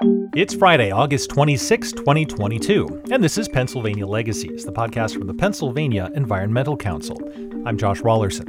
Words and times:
It's 0.00 0.54
Friday, 0.54 0.92
August 0.92 1.28
26, 1.30 1.90
2022, 1.90 3.02
and 3.10 3.22
this 3.22 3.36
is 3.36 3.48
Pennsylvania 3.48 4.06
Legacies, 4.06 4.64
the 4.64 4.70
podcast 4.70 5.14
from 5.14 5.26
the 5.26 5.34
Pennsylvania 5.34 6.08
Environmental 6.14 6.76
Council. 6.76 7.18
I'm 7.66 7.76
Josh 7.76 8.00
Raulerson. 8.02 8.46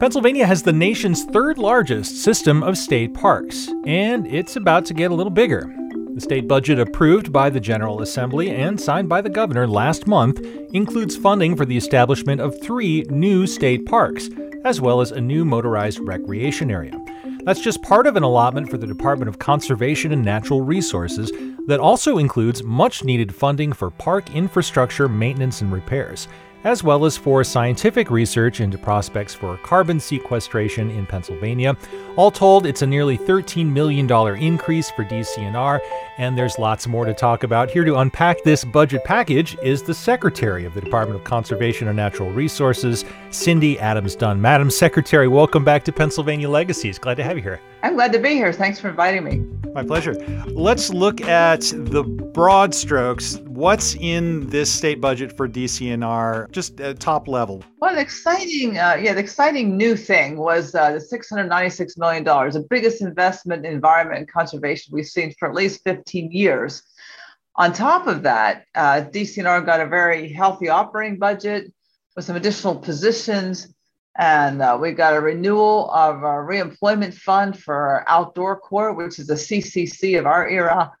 Pennsylvania 0.00 0.46
has 0.46 0.62
the 0.62 0.72
nation's 0.72 1.24
third 1.24 1.58
largest 1.58 2.22
system 2.22 2.62
of 2.62 2.78
state 2.78 3.12
parks, 3.12 3.68
and 3.84 4.26
it's 4.26 4.56
about 4.56 4.86
to 4.86 4.94
get 4.94 5.10
a 5.10 5.14
little 5.14 5.30
bigger. 5.30 5.70
The 6.14 6.22
state 6.22 6.48
budget 6.48 6.78
approved 6.78 7.34
by 7.34 7.50
the 7.50 7.60
General 7.60 8.00
Assembly 8.00 8.50
and 8.50 8.80
signed 8.80 9.10
by 9.10 9.20
the 9.20 9.28
governor 9.28 9.68
last 9.68 10.06
month 10.06 10.40
includes 10.72 11.18
funding 11.18 11.54
for 11.54 11.66
the 11.66 11.76
establishment 11.76 12.40
of 12.40 12.58
three 12.62 13.02
new 13.10 13.46
state 13.46 13.84
parks, 13.84 14.30
as 14.64 14.80
well 14.80 15.02
as 15.02 15.12
a 15.12 15.20
new 15.20 15.44
motorized 15.44 16.00
recreation 16.00 16.70
area. 16.70 16.98
That's 17.46 17.60
just 17.60 17.80
part 17.80 18.08
of 18.08 18.16
an 18.16 18.24
allotment 18.24 18.68
for 18.68 18.76
the 18.76 18.88
Department 18.88 19.28
of 19.28 19.38
Conservation 19.38 20.10
and 20.10 20.24
Natural 20.24 20.62
Resources 20.62 21.30
that 21.68 21.78
also 21.78 22.18
includes 22.18 22.64
much 22.64 23.04
needed 23.04 23.32
funding 23.32 23.72
for 23.72 23.88
park 23.88 24.34
infrastructure 24.34 25.08
maintenance 25.08 25.60
and 25.60 25.70
repairs 25.70 26.26
as 26.64 26.82
well 26.82 27.04
as 27.04 27.16
for 27.16 27.44
scientific 27.44 28.10
research 28.10 28.60
into 28.60 28.78
prospects 28.78 29.34
for 29.34 29.56
carbon 29.58 30.00
sequestration 30.00 30.90
in 30.90 31.06
Pennsylvania. 31.06 31.76
All 32.16 32.30
told, 32.30 32.66
it's 32.66 32.82
a 32.82 32.86
nearly 32.86 33.16
$13 33.16 33.70
million 33.70 34.10
increase 34.42 34.90
for 34.90 35.04
DCNR, 35.04 35.80
and 36.18 36.36
there's 36.36 36.58
lots 36.58 36.86
more 36.86 37.04
to 37.04 37.14
talk 37.14 37.42
about. 37.42 37.70
Here 37.70 37.84
to 37.84 37.96
unpack 37.96 38.42
this 38.42 38.64
budget 38.64 39.04
package 39.04 39.56
is 39.62 39.82
the 39.82 39.94
Secretary 39.94 40.64
of 40.64 40.74
the 40.74 40.80
Department 40.80 41.20
of 41.20 41.24
Conservation 41.24 41.88
and 41.88 41.96
Natural 41.96 42.30
Resources, 42.30 43.04
Cindy 43.30 43.78
Adams 43.78 44.16
Dunn. 44.16 44.40
Madam 44.40 44.70
Secretary, 44.70 45.28
welcome 45.28 45.64
back 45.64 45.84
to 45.84 45.92
Pennsylvania 45.92 46.48
Legacies. 46.48 46.98
Glad 46.98 47.16
to 47.16 47.22
have 47.22 47.36
you 47.36 47.42
here. 47.42 47.60
I'm 47.86 47.94
glad 47.94 48.12
to 48.14 48.18
be 48.18 48.30
here. 48.30 48.52
Thanks 48.52 48.80
for 48.80 48.88
inviting 48.88 49.22
me. 49.22 49.36
My 49.72 49.84
pleasure. 49.84 50.14
Let's 50.48 50.90
look 50.90 51.20
at 51.20 51.60
the 51.60 52.02
broad 52.02 52.74
strokes. 52.74 53.36
What's 53.46 53.94
in 53.94 54.50
this 54.50 54.72
state 54.72 55.00
budget 55.00 55.36
for 55.36 55.48
DCNR, 55.48 56.50
just 56.50 56.80
at 56.80 56.98
top 56.98 57.28
level? 57.28 57.62
Well, 57.78 57.94
the 57.94 58.00
exciting, 58.00 58.76
uh, 58.76 58.98
yeah, 59.00 59.14
the 59.14 59.20
exciting 59.20 59.76
new 59.76 59.94
thing 59.94 60.36
was 60.36 60.74
uh, 60.74 60.90
the 60.90 60.98
$696 60.98 61.96
million, 61.96 62.24
the 62.24 62.66
biggest 62.68 63.02
investment 63.02 63.64
in 63.64 63.72
environment 63.72 64.18
and 64.18 64.28
conservation 64.28 64.92
we've 64.92 65.06
seen 65.06 65.32
for 65.38 65.48
at 65.48 65.54
least 65.54 65.84
15 65.84 66.32
years. 66.32 66.82
On 67.54 67.72
top 67.72 68.08
of 68.08 68.24
that, 68.24 68.64
uh, 68.74 69.02
DCNR 69.12 69.64
got 69.64 69.80
a 69.80 69.86
very 69.86 70.32
healthy 70.32 70.68
operating 70.68 71.20
budget 71.20 71.72
with 72.16 72.24
some 72.24 72.34
additional 72.34 72.74
positions 72.74 73.75
and 74.18 74.62
uh, 74.62 74.78
we 74.80 74.92
got 74.92 75.14
a 75.14 75.20
renewal 75.20 75.90
of 75.90 76.24
our 76.24 76.46
reemployment 76.46 77.14
fund 77.14 77.58
for 77.58 77.74
our 77.74 78.04
outdoor 78.08 78.58
corps, 78.58 78.92
which 78.92 79.18
is 79.18 79.28
a 79.30 79.34
CCC 79.34 80.18
of 80.18 80.26
our 80.26 80.48
era. 80.48 80.92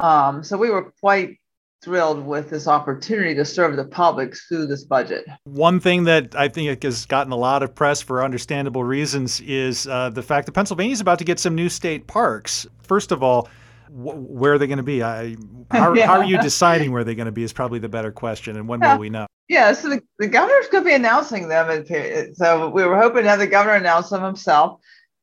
Um, 0.00 0.42
so 0.42 0.58
we 0.58 0.70
were 0.70 0.92
quite 1.00 1.38
thrilled 1.82 2.26
with 2.26 2.50
this 2.50 2.66
opportunity 2.66 3.34
to 3.34 3.44
serve 3.44 3.76
the 3.76 3.84
public 3.84 4.34
through 4.48 4.66
this 4.66 4.82
budget. 4.82 5.24
One 5.44 5.78
thing 5.78 6.04
that 6.04 6.34
I 6.34 6.48
think 6.48 6.82
has 6.82 7.06
gotten 7.06 7.32
a 7.32 7.36
lot 7.36 7.62
of 7.62 7.74
press 7.74 8.02
for 8.02 8.24
understandable 8.24 8.82
reasons 8.82 9.40
is 9.42 9.86
uh, 9.86 10.10
the 10.10 10.22
fact 10.22 10.46
that 10.46 10.52
Pennsylvania 10.52 10.92
is 10.92 11.00
about 11.00 11.18
to 11.18 11.24
get 11.24 11.38
some 11.38 11.54
new 11.54 11.68
state 11.68 12.08
parks. 12.08 12.66
First 12.82 13.12
of 13.12 13.22
all, 13.22 13.48
where 13.90 14.52
are 14.52 14.58
they 14.58 14.66
going 14.66 14.78
to 14.78 14.82
be? 14.82 15.02
I, 15.02 15.36
how, 15.70 15.92
yeah. 15.94 16.06
how, 16.06 16.18
are 16.20 16.24
you 16.24 16.40
deciding 16.40 16.92
where 16.92 17.04
they're 17.04 17.14
going 17.14 17.26
to 17.26 17.32
be 17.32 17.42
is 17.42 17.52
probably 17.52 17.78
the 17.78 17.88
better 17.88 18.12
question. 18.12 18.56
And 18.56 18.68
when 18.68 18.80
yeah. 18.80 18.94
will 18.94 19.00
we 19.00 19.10
know? 19.10 19.26
Yeah, 19.48 19.72
so 19.72 19.88
the, 19.90 20.02
the 20.18 20.26
governor's 20.26 20.68
going 20.68 20.84
to 20.84 20.88
be 20.88 20.94
announcing 20.94 21.48
them. 21.48 21.86
So 22.34 22.68
we 22.68 22.84
were 22.84 23.00
hoping 23.00 23.22
to 23.22 23.28
have 23.28 23.38
the 23.38 23.46
governor 23.46 23.76
announce 23.76 24.10
them 24.10 24.22
himself. 24.22 24.80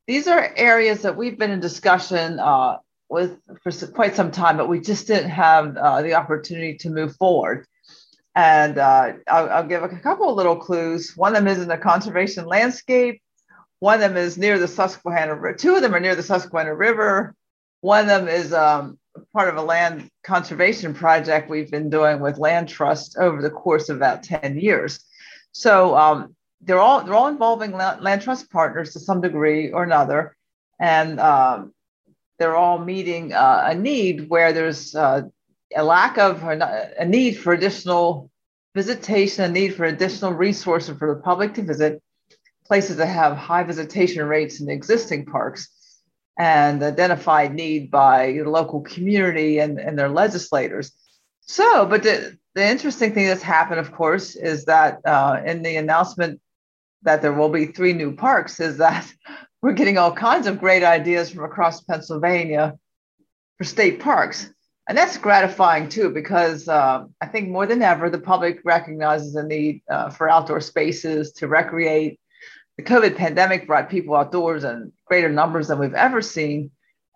These 0.07 0.27
are 0.27 0.53
areas 0.55 1.01
that 1.01 1.15
we've 1.15 1.37
been 1.37 1.51
in 1.51 1.59
discussion 1.59 2.39
uh, 2.39 2.77
with 3.09 3.37
for 3.61 3.71
quite 3.87 4.15
some 4.15 4.31
time, 4.31 4.57
but 4.57 4.69
we 4.69 4.79
just 4.79 5.07
didn't 5.07 5.29
have 5.29 5.77
uh, 5.77 6.01
the 6.01 6.13
opportunity 6.13 6.75
to 6.77 6.89
move 6.89 7.15
forward. 7.17 7.65
And 8.35 8.77
uh, 8.77 9.13
I'll, 9.27 9.49
I'll, 9.49 9.67
give 9.67 9.83
a 9.83 9.89
couple 9.99 10.29
of 10.29 10.35
little 10.35 10.55
clues. 10.55 11.13
One 11.15 11.35
of 11.35 11.43
them 11.43 11.47
is 11.47 11.61
in 11.61 11.67
the 11.67 11.77
conservation 11.77 12.45
landscape. 12.45 13.21
One 13.79 13.95
of 13.95 14.01
them 14.01 14.17
is 14.17 14.37
near 14.37 14.57
the 14.57 14.67
Susquehanna 14.67 15.35
River. 15.35 15.55
Two 15.55 15.75
of 15.75 15.81
them 15.81 15.93
are 15.93 15.99
near 15.99 16.15
the 16.15 16.23
Susquehanna 16.23 16.73
River. 16.73 17.35
One 17.83 17.99
of 17.99 18.07
them 18.07 18.29
is 18.29 18.53
um, 18.53 18.97
part 19.33 19.49
of 19.49 19.57
a 19.57 19.61
land 19.61 20.09
conservation 20.23 20.93
project 20.93 21.49
we've 21.49 21.69
been 21.69 21.89
doing 21.89 22.21
with 22.21 22.37
Land 22.37 22.69
Trust 22.69 23.17
over 23.17 23.41
the 23.41 23.49
course 23.49 23.89
of 23.89 23.97
about 23.97 24.23
10 24.23 24.57
years. 24.57 25.03
So 25.51 25.93
um, 25.97 26.33
they're 26.61 26.79
all 26.79 27.03
they're 27.03 27.13
all 27.13 27.27
involving 27.27 27.73
land 27.73 28.21
trust 28.21 28.49
partners 28.49 28.93
to 28.93 29.01
some 29.01 29.19
degree 29.19 29.73
or 29.73 29.83
another, 29.83 30.37
and 30.79 31.19
um, 31.19 31.73
they're 32.39 32.55
all 32.55 32.79
meeting 32.79 33.33
uh, 33.33 33.63
a 33.65 33.75
need 33.75 34.29
where 34.29 34.53
there's 34.53 34.95
uh, 34.95 35.23
a 35.75 35.83
lack 35.83 36.17
of 36.17 36.41
a 36.41 37.05
need 37.05 37.33
for 37.33 37.51
additional 37.51 38.31
visitation, 38.73 39.43
a 39.43 39.49
need 39.49 39.75
for 39.75 39.83
additional 39.83 40.31
resources 40.31 40.97
for 40.97 41.13
the 41.13 41.21
public 41.21 41.53
to 41.55 41.61
visit 41.61 42.01
places 42.65 42.95
that 42.95 43.07
have 43.07 43.35
high 43.35 43.63
visitation 43.63 44.25
rates 44.25 44.61
in 44.61 44.69
existing 44.69 45.25
parks 45.25 45.67
and 46.37 46.81
identified 46.81 47.53
need 47.53 47.91
by 47.91 48.31
the 48.31 48.43
local 48.43 48.81
community 48.81 49.59
and, 49.59 49.79
and 49.79 49.97
their 49.97 50.09
legislators. 50.09 50.91
So, 51.41 51.85
but 51.85 52.03
the, 52.03 52.37
the 52.55 52.67
interesting 52.67 53.13
thing 53.13 53.27
that's 53.27 53.41
happened, 53.41 53.79
of 53.79 53.91
course, 53.91 54.35
is 54.35 54.65
that 54.65 54.99
uh, 55.05 55.41
in 55.45 55.61
the 55.61 55.75
announcement 55.75 56.39
that 57.03 57.21
there 57.21 57.33
will 57.33 57.49
be 57.49 57.67
three 57.67 57.93
new 57.93 58.15
parks, 58.15 58.59
is 58.59 58.77
that 58.77 59.11
we're 59.61 59.73
getting 59.73 59.97
all 59.97 60.11
kinds 60.11 60.47
of 60.47 60.59
great 60.59 60.83
ideas 60.83 61.29
from 61.29 61.43
across 61.43 61.81
Pennsylvania 61.81 62.77
for 63.57 63.63
state 63.63 63.99
parks. 63.99 64.49
And 64.89 64.97
that's 64.97 65.17
gratifying 65.17 65.87
too, 65.87 66.09
because 66.09 66.67
uh, 66.67 67.05
I 67.21 67.25
think 67.27 67.49
more 67.49 67.65
than 67.65 67.81
ever, 67.81 68.09
the 68.09 68.19
public 68.19 68.59
recognizes 68.65 69.33
the 69.33 69.43
need 69.43 69.81
uh, 69.89 70.09
for 70.09 70.29
outdoor 70.29 70.59
spaces 70.59 71.31
to 71.33 71.47
recreate 71.47 72.19
the 72.77 72.83
COVID 72.83 73.15
pandemic 73.15 73.67
brought 73.67 73.89
people 73.89 74.15
outdoors 74.15 74.63
in 74.63 74.91
greater 75.05 75.29
numbers 75.29 75.67
than 75.67 75.79
we've 75.79 75.93
ever 75.93 76.21
seen. 76.21 76.71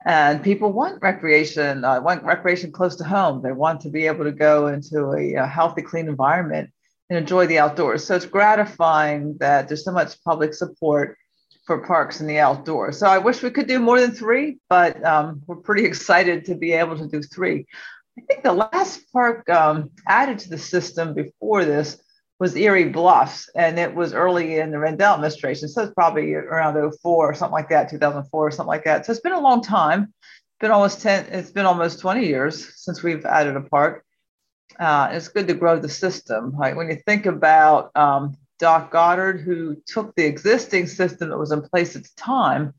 And 0.06 0.44
people 0.44 0.72
want 0.72 1.02
recreation, 1.02 1.84
uh, 1.84 2.00
want 2.02 2.24
recreation 2.24 2.72
close 2.72 2.96
to 2.98 3.04
home. 3.04 3.42
They 3.42 3.52
want 3.52 3.82
to 3.82 3.90
be 3.90 4.06
able 4.08 4.26
to 4.26 4.32
go 4.32 4.68
into 4.68 5.12
a, 5.12 5.34
a 5.34 5.48
healthy, 5.48 5.82
clean 5.82 6.08
environment 6.08 6.70
and 7.10 7.18
enjoy 7.18 7.48
the 7.48 7.60
outdoors. 7.60 8.06
So 8.06 8.16
it's 8.16 8.26
gratifying 8.26 9.38
that 9.40 9.68
there's 9.68 9.84
so 9.84 9.92
much 9.92 10.22
public 10.24 10.54
support 10.54 11.18
for 11.66 11.86
parks 11.86 12.22
in 12.22 12.28
the 12.28 12.40
outdoors. 12.40 13.00
So 13.00 13.08
I 13.08 13.18
wish 13.18 13.42
we 13.42 13.50
could 13.50 13.68
do 13.68 13.80
more 13.80 14.00
than 14.00 14.12
three, 14.12 14.60
but 14.70 15.04
um, 15.04 15.42
we're 15.48 15.58
pretty 15.58 15.86
excited 15.92 16.46
to 16.46 16.56
be 16.56 16.74
able 16.74 16.98
to 16.98 17.08
do 17.08 17.22
three. 17.22 17.66
I 18.18 18.22
think 18.22 18.44
the 18.44 18.54
last 18.54 19.02
park 19.12 19.48
um, 19.50 19.92
added 20.08 20.40
to 20.40 20.50
the 20.50 20.58
system 20.58 21.14
before 21.14 21.66
this 21.66 22.02
was 22.40 22.56
Erie 22.56 22.90
Bluffs, 22.90 23.50
and 23.56 23.80
it 23.80 23.94
was 23.94 24.14
early 24.14 24.60
in 24.60 24.72
the 24.72 24.78
Rendell 24.78 25.16
administration. 25.16 25.68
So 25.68 25.84
it's 25.84 25.94
probably 25.94 26.34
around 26.36 26.76
04 26.76 26.92
or 27.04 27.34
something 27.34 27.54
like 27.54 27.70
that, 27.70 27.90
2004 27.90 28.48
or 28.48 28.52
something 28.52 28.68
like 28.68 28.84
that. 28.84 29.06
So 29.06 29.12
it's 29.12 29.22
been 29.22 29.32
a 29.32 29.40
long 29.40 29.62
time. 29.62 30.14
It's 30.22 30.60
been 30.60 30.72
almost 30.72 31.02
10, 31.02 31.28
it's 31.32 31.52
been 31.52 31.66
almost 31.66 32.00
20 32.00 32.26
years 32.26 32.74
since 32.76 33.02
we've 33.02 33.26
added 33.26 33.56
a 33.56 33.62
park. 33.62 34.04
Uh, 34.80 35.10
it's 35.12 35.30
good 35.30 35.48
to 35.48 35.56
grow 35.56 35.80
the 35.80 35.90
system. 35.90 36.54
Like 36.58 36.76
when 36.76 36.90
you 36.90 36.98
think 37.08 37.26
about 37.26 37.92
um, 37.96 38.38
Doc 38.60 38.92
Goddard, 38.92 39.42
who 39.42 39.82
took 39.88 40.14
the 40.16 40.26
existing 40.26 40.88
system 40.88 41.30
that 41.30 41.38
was 41.38 41.52
in 41.52 41.62
place 41.62 41.96
at 41.96 42.04
the 42.04 42.10
time 42.18 42.74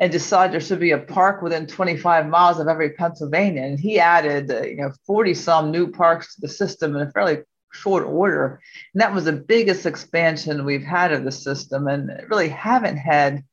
and 0.00 0.12
decided 0.12 0.54
there 0.54 0.60
should 0.60 0.78
be 0.78 0.92
a 0.92 0.98
park 0.98 1.42
within 1.42 1.66
25 1.66 2.28
miles 2.28 2.60
of 2.60 2.68
every 2.68 2.90
Pennsylvania. 2.90 3.62
And 3.62 3.80
he 3.80 3.98
added, 3.98 4.50
uh, 4.50 4.62
you 4.62 4.76
know, 4.76 4.92
40 5.06 5.34
some 5.34 5.72
new 5.72 5.90
parks 5.90 6.36
to 6.36 6.40
the 6.42 6.48
system 6.48 6.94
in 6.94 7.02
a 7.02 7.10
fairly 7.10 7.38
short 7.78 8.04
order. 8.04 8.60
And 8.92 9.00
that 9.00 9.14
was 9.14 9.24
the 9.24 9.32
biggest 9.32 9.86
expansion 9.86 10.64
we've 10.64 10.82
had 10.82 11.12
of 11.12 11.24
the 11.24 11.32
system 11.32 11.88
and 11.88 12.10
really 12.28 12.48
haven't 12.48 12.96
had 12.96 13.44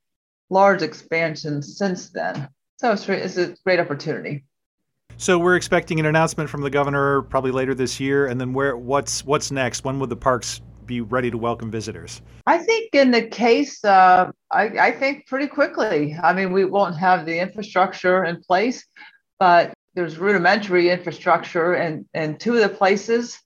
large 0.49 0.81
expansions 0.81 1.77
since 1.77 2.09
then. 2.09 2.49
So 2.77 2.91
it's, 2.91 3.07
it's 3.07 3.37
a 3.37 3.55
great 3.63 3.79
opportunity. 3.79 4.43
So 5.17 5.39
we're 5.39 5.55
expecting 5.55 5.99
an 5.99 6.07
announcement 6.07 6.49
from 6.49 6.61
the 6.61 6.69
governor 6.69 7.21
probably 7.21 7.51
later 7.51 7.73
this 7.73 7.99
year, 8.01 8.27
and 8.27 8.39
then 8.39 8.51
where? 8.51 8.75
What's 8.75 9.23
what's 9.23 9.49
next? 9.49 9.85
When 9.85 9.97
would 9.99 10.09
the 10.09 10.17
parks 10.17 10.59
be 10.85 10.99
ready 10.99 11.31
to 11.31 11.37
welcome 11.37 11.71
visitors? 11.71 12.21
I 12.45 12.57
think 12.57 12.93
in 12.93 13.11
the 13.11 13.23
case, 13.23 13.83
uh, 13.85 14.31
I, 14.51 14.63
I 14.63 14.91
think 14.91 15.25
pretty 15.25 15.47
quickly. 15.47 16.17
I 16.21 16.33
mean, 16.33 16.51
we 16.51 16.65
won't 16.65 16.97
have 16.97 17.25
the 17.25 17.39
infrastructure 17.39 18.25
in 18.25 18.41
place, 18.41 18.85
but 19.39 19.73
there's 19.95 20.17
rudimentary 20.17 20.89
infrastructure 20.89 21.75
in, 21.75 22.05
in 22.13 22.37
two 22.37 22.55
of 22.55 22.61
the 22.61 22.69
places. 22.69 23.39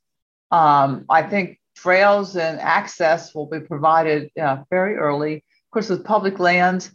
Um, 0.51 1.06
I 1.10 1.24
think 1.24 1.60
trails 1.75 2.36
and 2.36 2.60
access 2.60 3.34
will 3.34 3.46
be 3.46 3.60
provided 3.60 4.31
uh, 4.40 4.63
very 4.69 4.96
early. 4.96 5.36
Of 5.36 5.72
course, 5.72 5.90
with 5.90 6.04
public 6.04 6.40
lands, 6.40 6.92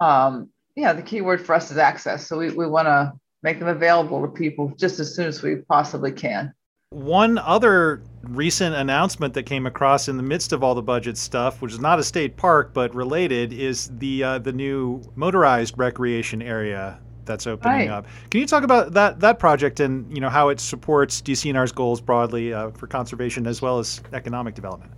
um, 0.00 0.50
yeah, 0.76 0.92
the 0.92 1.02
key 1.02 1.20
word 1.20 1.44
for 1.44 1.54
us 1.54 1.70
is 1.70 1.76
access. 1.76 2.26
So 2.26 2.38
we, 2.38 2.50
we 2.50 2.66
want 2.66 2.86
to 2.86 3.12
make 3.42 3.58
them 3.58 3.68
available 3.68 4.22
to 4.22 4.28
people 4.28 4.72
just 4.76 5.00
as 5.00 5.14
soon 5.14 5.26
as 5.26 5.42
we 5.42 5.56
possibly 5.56 6.12
can. 6.12 6.52
One 6.90 7.36
other 7.36 8.02
recent 8.22 8.74
announcement 8.74 9.34
that 9.34 9.42
came 9.42 9.66
across 9.66 10.08
in 10.08 10.16
the 10.16 10.22
midst 10.22 10.52
of 10.52 10.64
all 10.64 10.74
the 10.74 10.82
budget 10.82 11.18
stuff, 11.18 11.60
which 11.60 11.72
is 11.72 11.80
not 11.80 11.98
a 11.98 12.04
state 12.04 12.36
park 12.36 12.72
but 12.72 12.94
related, 12.94 13.52
is 13.52 13.90
the 13.98 14.24
uh, 14.24 14.38
the 14.38 14.52
new 14.52 15.02
motorized 15.14 15.76
recreation 15.76 16.40
area 16.40 16.98
that's 17.28 17.46
opening 17.46 17.88
right. 17.88 17.88
up. 17.88 18.06
Can 18.30 18.40
you 18.40 18.46
talk 18.46 18.64
about 18.64 18.92
that 18.94 19.20
that 19.20 19.38
project 19.38 19.78
and 19.78 20.12
you 20.12 20.20
know 20.20 20.28
how 20.28 20.48
it 20.48 20.58
supports 20.58 21.22
DCNR's 21.22 21.70
goals 21.70 22.00
broadly 22.00 22.52
uh, 22.52 22.70
for 22.70 22.88
conservation 22.88 23.46
as 23.46 23.62
well 23.62 23.78
as 23.78 24.02
economic 24.12 24.56
development? 24.56 24.90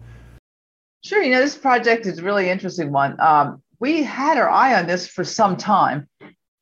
Sure. 1.05 1.23
You 1.23 1.31
know, 1.31 1.41
this 1.41 1.57
project 1.57 2.07
is 2.07 2.19
a 2.19 2.23
really 2.23 2.49
interesting 2.49 2.93
one. 2.93 3.21
Um, 3.21 3.63
we 3.79 4.03
had 4.03 4.39
our 4.39 4.49
eye 4.49 4.79
on 4.79 4.87
this 4.87 5.07
for 5.07 5.25
some 5.25 5.57
time. 5.57 6.09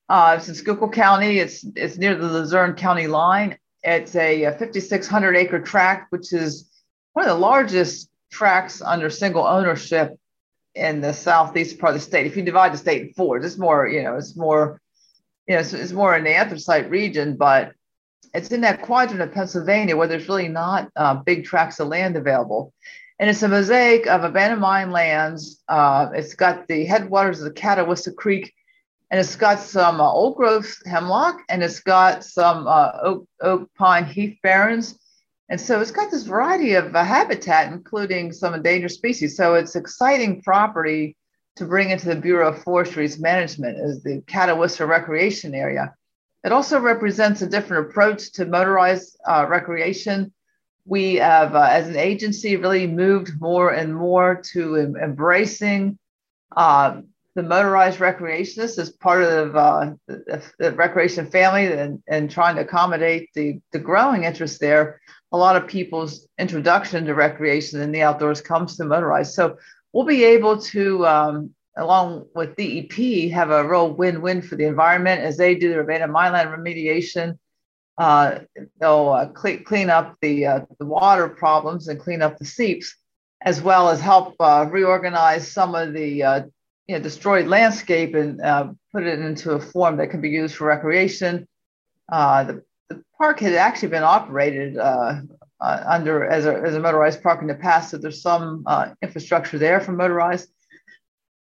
Uh, 0.08 0.40
in 0.48 0.54
Schuylkill 0.54 0.88
County. 0.88 1.38
It's 1.38 1.66
it's 1.76 1.98
near 1.98 2.16
the 2.16 2.26
Luzerne 2.26 2.74
County 2.74 3.06
line. 3.06 3.58
It's 3.82 4.16
a, 4.16 4.44
a 4.44 4.52
5,600 4.52 5.36
acre 5.36 5.60
tract, 5.60 6.10
which 6.10 6.32
is 6.32 6.68
one 7.12 7.28
of 7.28 7.30
the 7.30 7.40
largest 7.40 8.10
tracts 8.30 8.80
under 8.80 9.10
single 9.10 9.46
ownership 9.46 10.18
in 10.74 11.00
the 11.00 11.12
southeast 11.12 11.78
part 11.78 11.94
of 11.94 12.00
the 12.00 12.04
state. 12.06 12.26
If 12.26 12.36
you 12.36 12.42
divide 12.42 12.72
the 12.72 12.78
state 12.78 13.02
in 13.02 13.12
four, 13.14 13.38
it's 13.38 13.58
more, 13.58 13.88
you 13.88 14.02
know, 14.02 14.16
it's 14.16 14.36
more, 14.36 14.80
you 15.48 15.54
know, 15.54 15.60
it's, 15.60 15.72
it's 15.72 15.92
more 15.92 16.14
in 16.16 16.24
the 16.24 16.34
anthracite 16.34 16.90
region, 16.90 17.36
but 17.36 17.72
it's 18.34 18.50
in 18.50 18.60
that 18.60 18.82
quadrant 18.82 19.22
of 19.22 19.32
Pennsylvania 19.32 19.96
where 19.96 20.06
there's 20.06 20.28
really 20.28 20.48
not 20.48 20.90
uh, 20.94 21.14
big 21.14 21.44
tracts 21.44 21.80
of 21.80 21.88
land 21.88 22.16
available. 22.16 22.74
And 23.18 23.28
it's 23.30 23.42
a 23.42 23.48
mosaic 23.48 24.06
of 24.06 24.22
abandoned 24.22 24.60
mine 24.60 24.90
lands. 24.90 25.62
Uh, 25.66 26.10
it's 26.14 26.34
got 26.34 26.68
the 26.68 26.84
headwaters 26.84 27.40
of 27.40 27.46
the 27.46 27.60
Catawissa 27.60 28.14
Creek, 28.14 28.54
and 29.10 29.18
it's 29.18 29.34
got 29.34 29.58
some 29.58 30.00
uh, 30.00 30.08
old 30.08 30.36
growth 30.36 30.76
hemlock, 30.86 31.40
and 31.48 31.62
it's 31.62 31.80
got 31.80 32.22
some 32.22 32.68
uh, 32.68 32.92
oak, 33.02 33.26
oak, 33.40 33.70
pine, 33.76 34.04
heath 34.04 34.38
barrens. 34.42 34.98
And 35.48 35.58
so 35.58 35.80
it's 35.80 35.90
got 35.90 36.10
this 36.10 36.24
variety 36.24 36.74
of 36.74 36.94
uh, 36.94 37.02
habitat, 37.02 37.72
including 37.72 38.32
some 38.32 38.52
endangered 38.52 38.90
species. 38.90 39.34
So 39.34 39.54
it's 39.54 39.74
exciting 39.74 40.42
property 40.42 41.16
to 41.58 41.66
bring 41.66 41.90
into 41.90 42.08
the 42.08 42.16
Bureau 42.16 42.48
of 42.48 42.62
Forestry's 42.62 43.18
management 43.18 43.78
as 43.78 44.02
the 44.02 44.22
Catawissa 44.22 44.86
Recreation 44.86 45.54
Area. 45.54 45.94
It 46.44 46.52
also 46.52 46.80
represents 46.80 47.42
a 47.42 47.48
different 47.48 47.88
approach 47.88 48.32
to 48.32 48.46
motorized 48.46 49.16
uh, 49.28 49.46
recreation 49.48 50.32
we 50.88 51.16
have, 51.16 51.54
uh, 51.54 51.68
as 51.70 51.86
an 51.86 51.96
agency, 51.96 52.56
really 52.56 52.86
moved 52.86 53.40
more 53.40 53.70
and 53.70 53.94
more 53.94 54.40
to 54.52 54.76
em- 54.76 54.96
embracing 54.96 55.98
uh, 56.56 57.02
the 57.34 57.42
motorized 57.42 57.98
recreationists 57.98 58.78
as 58.78 58.90
part 58.90 59.22
of 59.22 59.54
uh, 59.54 59.92
the, 60.06 60.42
the, 60.58 60.72
recreation 60.72 61.26
family 61.26 61.66
and, 61.66 62.02
and 62.08 62.30
trying 62.30 62.56
to 62.56 62.62
accommodate 62.62 63.28
the, 63.34 63.60
the 63.72 63.78
growing 63.78 64.24
interest 64.24 64.60
there. 64.60 65.00
A 65.30 65.36
lot 65.36 65.56
of 65.56 65.68
people's 65.68 66.26
introduction 66.38 67.04
to 67.04 67.14
recreation 67.14 67.80
in 67.80 67.92
the 67.92 68.02
outdoors 68.02 68.40
comes 68.40 68.76
to 68.78 68.84
motorized. 68.84 69.34
So 69.34 69.58
we'll 69.92 70.06
be 70.06 70.24
able 70.24 70.58
to, 70.58 71.06
um, 71.06 71.54
along 71.76 72.26
with 72.34 72.56
DEP, 72.56 73.30
have 73.32 73.50
a 73.50 73.68
real 73.68 73.92
win 73.92 74.20
win 74.20 74.42
for 74.42 74.56
the 74.56 74.64
environment 74.64 75.22
as 75.22 75.36
they 75.36 75.54
do 75.54 75.70
their 75.70 75.80
abandoned 75.80 76.12
mineland 76.12 76.50
remediation 76.50 77.38
uh, 77.98 78.38
they'll 78.80 79.08
uh, 79.08 79.26
clean, 79.26 79.64
clean 79.64 79.90
up 79.90 80.16
the, 80.22 80.46
uh, 80.46 80.60
the 80.78 80.86
water 80.86 81.28
problems 81.28 81.88
and 81.88 82.00
clean 82.00 82.22
up 82.22 82.38
the 82.38 82.44
seeps, 82.44 82.94
as 83.42 83.60
well 83.60 83.88
as 83.88 84.00
help 84.00 84.36
uh, 84.40 84.66
reorganize 84.70 85.50
some 85.50 85.74
of 85.74 85.92
the 85.92 86.22
uh, 86.22 86.42
you 86.86 86.96
know, 86.96 87.02
destroyed 87.02 87.48
landscape 87.48 88.14
and 88.14 88.40
uh, 88.40 88.68
put 88.92 89.02
it 89.02 89.18
into 89.18 89.52
a 89.52 89.60
form 89.60 89.96
that 89.96 90.10
can 90.10 90.20
be 90.20 90.30
used 90.30 90.54
for 90.54 90.66
recreation. 90.66 91.46
The, 92.08 92.62
the, 92.88 93.02
park 93.18 93.40
had 93.40 93.54
actually 93.54 93.88
been 93.88 94.04
operated 94.04 94.76
under 95.60 96.24
as 96.24 96.46
a, 96.46 96.54
as 96.54 96.74
a 96.74 96.80
motorized 96.80 97.22
park 97.22 97.42
in 97.42 97.48
the 97.48 97.54
past, 97.54 97.90
so 97.90 97.98
there's 97.98 98.22
some 98.22 98.64
infrastructure 99.02 99.58
there 99.58 99.80
for 99.80 99.92
motorized. 99.92 100.48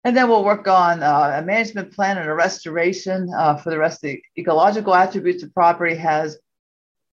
And 0.04 0.16
then 0.16 0.30
we'll 0.30 0.46
work 0.46 0.70
on 0.70 1.04
uh, 1.04 1.36
a 1.38 1.42
management 1.42 1.92
plan 1.92 2.18
and 2.18 2.30
a 2.30 2.34
restoration 2.34 3.30
uh, 3.36 3.58
for 3.58 3.72
the 3.72 3.78
rest 3.78 4.04
of 4.04 4.10
the 4.10 4.22
ecological 4.38 4.96
attributes 4.96 5.44
the 5.44 5.50
property 5.50 5.96
has. 5.96 6.38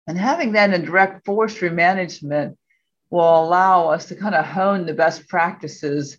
And 0.07 0.17
having 0.17 0.53
that 0.53 0.73
in 0.73 0.87
direct 0.87 1.27
forestry 1.27 1.69
management 1.69 2.57
will 3.11 3.45
allow 3.45 3.89
us 3.89 4.07
to 4.07 4.17
kind 4.17 4.35
of 4.35 4.47
hone 4.47 4.87
the 4.87 4.95
best 4.95 5.29
practices 5.29 6.19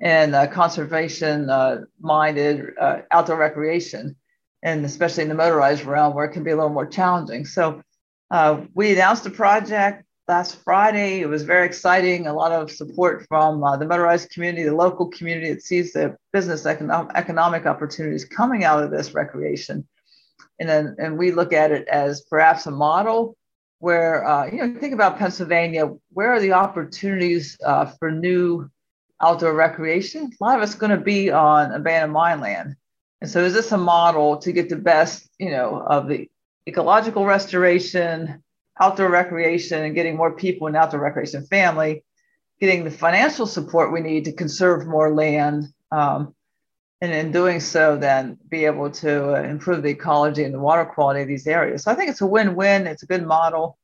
in 0.00 0.34
uh, 0.34 0.48
conservation 0.48 1.48
uh, 1.48 1.82
minded 1.98 2.74
uh, 2.78 2.98
outdoor 3.10 3.38
recreation, 3.38 4.16
and 4.62 4.84
especially 4.84 5.22
in 5.22 5.30
the 5.30 5.34
motorized 5.34 5.84
realm 5.84 6.14
where 6.14 6.26
it 6.26 6.32
can 6.32 6.44
be 6.44 6.50
a 6.50 6.56
little 6.56 6.68
more 6.68 6.86
challenging. 6.86 7.46
So 7.46 7.82
uh, 8.30 8.62
we 8.74 8.92
announced 8.92 9.24
the 9.24 9.30
project 9.30 10.04
last 10.28 10.56
Friday. 10.62 11.20
It 11.20 11.28
was 11.28 11.42
very 11.42 11.66
exciting. 11.66 12.26
A 12.26 12.32
lot 12.32 12.52
of 12.52 12.70
support 12.70 13.26
from 13.28 13.62
uh, 13.62 13.76
the 13.76 13.86
motorized 13.86 14.30
community, 14.30 14.64
the 14.64 14.74
local 14.74 15.06
community 15.08 15.52
that 15.52 15.62
sees 15.62 15.92
the 15.92 16.16
business 16.32 16.66
economic, 16.66 17.12
economic 17.14 17.66
opportunities 17.66 18.24
coming 18.24 18.64
out 18.64 18.82
of 18.82 18.90
this 18.90 19.14
recreation 19.14 19.86
and 20.62 20.68
then 20.68 20.96
and 20.98 21.18
we 21.18 21.32
look 21.32 21.52
at 21.52 21.72
it 21.72 21.88
as 21.88 22.22
perhaps 22.22 22.66
a 22.66 22.70
model 22.70 23.36
where 23.78 24.24
uh, 24.24 24.46
you 24.46 24.58
know 24.58 24.78
think 24.78 24.94
about 24.94 25.18
Pennsylvania. 25.18 25.90
Where 26.12 26.32
are 26.32 26.40
the 26.40 26.52
opportunities 26.52 27.58
uh, 27.64 27.86
for 27.86 28.10
new 28.10 28.70
outdoor 29.20 29.54
recreation? 29.54 30.30
A 30.40 30.44
lot 30.44 30.56
of 30.56 30.62
it's 30.62 30.76
going 30.76 30.96
to 30.96 31.04
be 31.04 31.30
on 31.30 31.72
abandoned 31.72 32.12
mine 32.12 32.40
land, 32.40 32.76
and 33.20 33.28
so 33.28 33.44
is 33.44 33.54
this 33.54 33.72
a 33.72 33.78
model 33.78 34.36
to 34.38 34.52
get 34.52 34.68
the 34.68 34.76
best 34.76 35.28
you 35.38 35.50
know 35.50 35.82
of 35.84 36.08
the 36.08 36.30
ecological 36.68 37.24
restoration, 37.24 38.42
outdoor 38.80 39.10
recreation, 39.10 39.82
and 39.82 39.94
getting 39.94 40.16
more 40.16 40.32
people 40.32 40.66
in 40.66 40.76
outdoor 40.76 41.00
recreation 41.00 41.44
family, 41.46 42.04
getting 42.60 42.84
the 42.84 42.90
financial 42.90 43.46
support 43.46 43.92
we 43.92 44.00
need 44.00 44.24
to 44.24 44.32
conserve 44.32 44.86
more 44.86 45.14
land. 45.14 45.66
Um, 45.90 46.34
and 47.00 47.12
in 47.12 47.32
doing 47.32 47.58
so, 47.58 47.96
then 47.96 48.38
be 48.48 48.64
able 48.64 48.88
to 48.90 49.34
uh, 49.34 49.42
improve 49.42 49.82
the 49.82 49.90
ecology 49.90 50.44
and 50.44 50.54
the 50.54 50.60
water 50.60 50.84
quality 50.84 51.22
of 51.22 51.28
these 51.28 51.48
areas. 51.48 51.82
So 51.82 51.90
I 51.90 51.96
think 51.96 52.10
it's 52.10 52.20
a 52.20 52.26
win-win. 52.26 52.86
It's 52.86 53.02
a 53.02 53.06
good 53.06 53.26
model. 53.26 53.76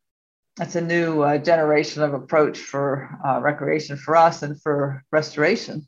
It's 0.61 0.77
a 0.77 0.81
new 0.81 1.23
uh, 1.23 1.39
generation 1.39 2.03
of 2.03 2.15
approach 2.15 2.59
for 2.59 3.11
uh, 3.27 3.41
recreation 3.41 3.97
for 3.97 4.15
us 4.17 4.43
and 4.43 4.61
for 4.61 5.05
restoration 5.11 5.87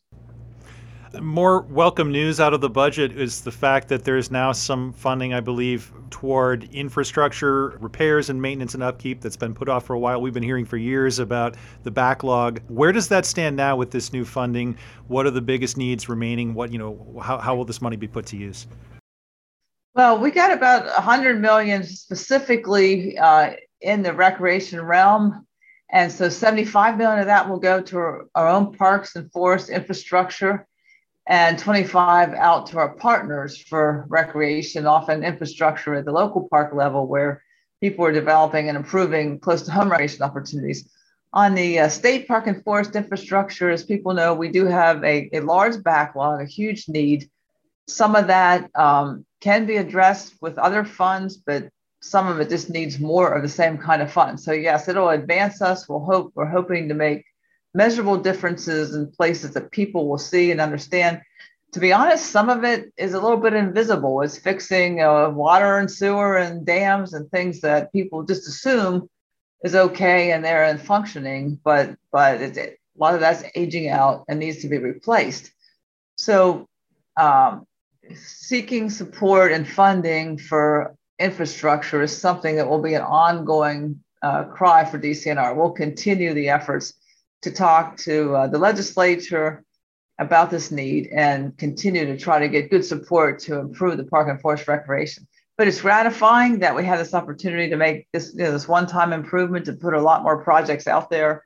more 1.18 1.62
welcome 1.62 2.12
news 2.12 2.38
out 2.38 2.54
of 2.54 2.60
the 2.60 2.70
budget 2.70 3.18
is 3.18 3.40
the 3.40 3.50
fact 3.50 3.88
that 3.88 4.04
there's 4.04 4.30
now 4.30 4.52
some 4.52 4.92
funding, 4.92 5.34
I 5.34 5.40
believe, 5.40 5.92
toward 6.10 6.64
infrastructure 6.72 7.70
repairs 7.80 8.30
and 8.30 8.40
maintenance 8.40 8.74
and 8.74 8.82
upkeep 8.82 9.20
that's 9.20 9.36
been 9.36 9.54
put 9.54 9.68
off 9.68 9.86
for 9.86 9.94
a 9.94 9.98
while. 9.98 10.20
We've 10.20 10.32
been 10.32 10.42
hearing 10.42 10.64
for 10.64 10.76
years 10.76 11.18
about 11.18 11.56
the 11.82 11.90
backlog. 11.90 12.60
Where 12.68 12.92
does 12.92 13.08
that 13.08 13.26
stand 13.26 13.56
now 13.56 13.76
with 13.76 13.90
this 13.90 14.12
new 14.12 14.24
funding? 14.24 14.76
What 15.08 15.26
are 15.26 15.30
the 15.30 15.40
biggest 15.40 15.76
needs 15.76 16.08
remaining? 16.08 16.54
What 16.54 16.72
you 16.72 16.78
know, 16.78 17.20
how, 17.20 17.38
how 17.38 17.56
will 17.56 17.64
this 17.64 17.82
money 17.82 17.96
be 17.96 18.06
put 18.06 18.26
to 18.26 18.36
use? 18.36 18.68
Well, 19.94 20.18
we 20.18 20.30
got 20.30 20.52
about 20.52 20.84
100 20.84 21.40
million 21.40 21.82
specifically 21.82 23.18
uh, 23.18 23.54
in 23.80 24.02
the 24.02 24.12
recreation 24.12 24.80
realm. 24.80 25.46
And 25.92 26.12
so 26.12 26.28
75 26.28 26.96
million 26.96 27.18
of 27.18 27.26
that 27.26 27.48
will 27.48 27.58
go 27.58 27.80
to 27.80 27.96
our 28.36 28.46
own 28.46 28.72
parks 28.74 29.16
and 29.16 29.30
forest 29.32 29.70
infrastructure 29.70 30.68
and 31.30 31.60
25 31.60 32.34
out 32.34 32.66
to 32.66 32.78
our 32.78 32.92
partners 32.96 33.56
for 33.56 34.04
recreation, 34.08 34.84
often 34.84 35.22
infrastructure 35.22 35.94
at 35.94 36.04
the 36.04 36.10
local 36.10 36.48
park 36.50 36.74
level 36.74 37.06
where 37.06 37.44
people 37.80 38.04
are 38.04 38.10
developing 38.10 38.68
and 38.68 38.76
improving 38.76 39.38
close 39.38 39.62
to 39.62 39.70
home 39.70 39.88
recreation 39.88 40.22
opportunities. 40.22 40.90
On 41.32 41.54
the 41.54 41.78
uh, 41.78 41.88
state 41.88 42.26
park 42.26 42.48
and 42.48 42.64
forest 42.64 42.96
infrastructure, 42.96 43.70
as 43.70 43.84
people 43.84 44.12
know, 44.12 44.34
we 44.34 44.48
do 44.48 44.66
have 44.66 45.04
a, 45.04 45.30
a 45.32 45.38
large 45.38 45.80
backlog, 45.84 46.40
a 46.40 46.46
huge 46.46 46.88
need. 46.88 47.30
Some 47.86 48.16
of 48.16 48.26
that 48.26 48.68
um, 48.74 49.24
can 49.40 49.66
be 49.66 49.76
addressed 49.76 50.34
with 50.42 50.58
other 50.58 50.84
funds, 50.84 51.36
but 51.36 51.68
some 52.02 52.26
of 52.26 52.40
it 52.40 52.48
just 52.48 52.70
needs 52.70 52.98
more 52.98 53.32
of 53.32 53.42
the 53.42 53.48
same 53.48 53.78
kind 53.78 54.02
of 54.02 54.10
funds. 54.10 54.44
So 54.44 54.50
yes, 54.50 54.88
it'll 54.88 55.10
advance 55.10 55.62
us. 55.62 55.88
We'll 55.88 56.00
hope 56.00 56.32
we're 56.34 56.46
hoping 56.46 56.88
to 56.88 56.94
make 56.94 57.24
measurable 57.74 58.16
differences 58.16 58.94
in 58.94 59.10
places 59.10 59.52
that 59.52 59.70
people 59.70 60.08
will 60.08 60.18
see 60.18 60.50
and 60.50 60.60
understand. 60.60 61.20
To 61.72 61.80
be 61.80 61.92
honest, 61.92 62.26
some 62.26 62.50
of 62.50 62.64
it 62.64 62.92
is 62.96 63.14
a 63.14 63.20
little 63.20 63.36
bit 63.36 63.54
invisible. 63.54 64.22
It's 64.22 64.38
fixing 64.38 65.00
uh, 65.00 65.30
water 65.30 65.78
and 65.78 65.90
sewer 65.90 66.36
and 66.36 66.66
dams 66.66 67.14
and 67.14 67.30
things 67.30 67.60
that 67.60 67.92
people 67.92 68.24
just 68.24 68.48
assume 68.48 69.08
is 69.62 69.74
okay 69.74 70.32
and 70.32 70.44
they're 70.44 70.64
in 70.64 70.78
functioning, 70.78 71.60
but 71.62 71.96
but 72.10 72.40
it, 72.40 72.56
a 72.56 72.76
lot 72.98 73.14
of 73.14 73.20
that's 73.20 73.44
aging 73.54 73.88
out 73.88 74.24
and 74.28 74.40
needs 74.40 74.58
to 74.62 74.68
be 74.68 74.78
replaced. 74.78 75.52
So, 76.16 76.68
um, 77.16 77.66
seeking 78.14 78.90
support 78.90 79.52
and 79.52 79.68
funding 79.68 80.38
for 80.38 80.96
infrastructure 81.18 82.02
is 82.02 82.16
something 82.16 82.56
that 82.56 82.68
will 82.68 82.82
be 82.82 82.94
an 82.94 83.02
ongoing 83.02 84.02
uh, 84.22 84.44
cry 84.44 84.84
for 84.84 84.98
DCNR. 84.98 85.54
We'll 85.54 85.70
continue 85.70 86.34
the 86.34 86.48
efforts 86.48 86.94
to 87.42 87.50
talk 87.50 87.96
to 87.98 88.34
uh, 88.34 88.46
the 88.46 88.58
legislature 88.58 89.64
about 90.18 90.50
this 90.50 90.70
need 90.70 91.08
and 91.08 91.56
continue 91.56 92.04
to 92.04 92.16
try 92.16 92.38
to 92.38 92.48
get 92.48 92.70
good 92.70 92.84
support 92.84 93.38
to 93.40 93.58
improve 93.58 93.96
the 93.96 94.04
park 94.04 94.28
and 94.28 94.40
forest 94.40 94.68
recreation. 94.68 95.26
But 95.56 95.68
it's 95.68 95.80
gratifying 95.80 96.58
that 96.60 96.76
we 96.76 96.84
have 96.84 96.98
this 96.98 97.14
opportunity 97.14 97.68
to 97.70 97.76
make 97.76 98.06
this 98.12 98.32
you 98.34 98.44
know, 98.44 98.52
this 98.52 98.68
one-time 98.68 99.12
improvement 99.12 99.64
to 99.66 99.72
put 99.72 99.94
a 99.94 100.00
lot 100.00 100.22
more 100.22 100.42
projects 100.42 100.86
out 100.86 101.10
there 101.10 101.44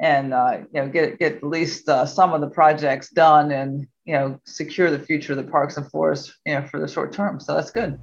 and 0.00 0.34
uh, 0.34 0.58
you 0.72 0.80
know 0.80 0.88
get 0.88 1.18
get 1.18 1.36
at 1.36 1.44
least 1.44 1.88
uh, 1.88 2.04
some 2.04 2.32
of 2.32 2.40
the 2.40 2.48
projects 2.48 3.10
done 3.10 3.52
and 3.52 3.86
you 4.04 4.14
know 4.14 4.40
secure 4.44 4.90
the 4.90 4.98
future 4.98 5.32
of 5.32 5.36
the 5.38 5.50
parks 5.50 5.76
and 5.76 5.88
forests 5.90 6.34
you 6.44 6.54
know 6.54 6.66
for 6.66 6.80
the 6.80 6.88
short 6.88 7.12
term. 7.12 7.38
So 7.40 7.54
that's 7.54 7.70
good. 7.70 7.98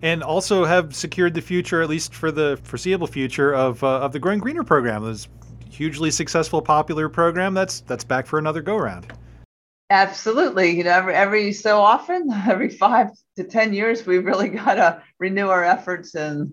and 0.00 0.22
also 0.22 0.64
have 0.64 0.94
secured 0.94 1.34
the 1.34 1.42
future, 1.42 1.82
at 1.82 1.88
least 1.88 2.14
for 2.14 2.30
the 2.30 2.58
foreseeable 2.62 3.08
future, 3.08 3.54
of 3.54 3.82
uh, 3.82 4.00
of 4.00 4.12
the 4.12 4.18
Growing 4.18 4.38
Greener 4.38 4.64
program. 4.64 5.04
This 5.04 5.28
hugely 5.70 6.10
successful, 6.10 6.62
popular 6.62 7.08
program 7.08 7.54
that's 7.54 7.80
that's 7.80 8.04
back 8.04 8.26
for 8.26 8.38
another 8.38 8.62
go 8.62 8.76
round. 8.76 9.12
Absolutely. 9.90 10.76
You 10.76 10.84
know, 10.84 10.92
every, 10.92 11.14
every 11.14 11.52
so 11.52 11.80
often, 11.80 12.30
every 12.48 12.68
five 12.68 13.08
to 13.36 13.44
10 13.44 13.72
years, 13.72 14.06
we 14.06 14.18
really 14.18 14.48
got 14.64 14.74
to 14.74 15.02
renew 15.18 15.48
our 15.48 15.64
efforts 15.64 16.14
and 16.14 16.52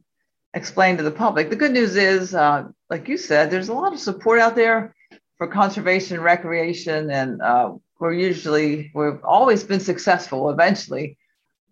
explain 0.53 0.97
to 0.97 1.03
the 1.03 1.11
public. 1.11 1.49
The 1.49 1.55
good 1.55 1.71
news 1.71 1.95
is, 1.97 2.33
uh, 2.33 2.67
like 2.89 3.07
you 3.09 3.17
said, 3.17 3.51
there's 3.51 3.69
a 3.69 3.73
lot 3.73 3.93
of 3.93 3.99
support 3.99 4.39
out 4.39 4.55
there 4.55 4.95
for 5.37 5.47
conservation, 5.47 6.21
recreation, 6.21 7.11
and 7.11 7.41
uh, 7.41 7.73
we're 7.99 8.13
usually, 8.13 8.89
we've 8.95 9.23
always 9.23 9.65
been 9.65 9.81
successful 9.81 10.49
eventually 10.49 11.17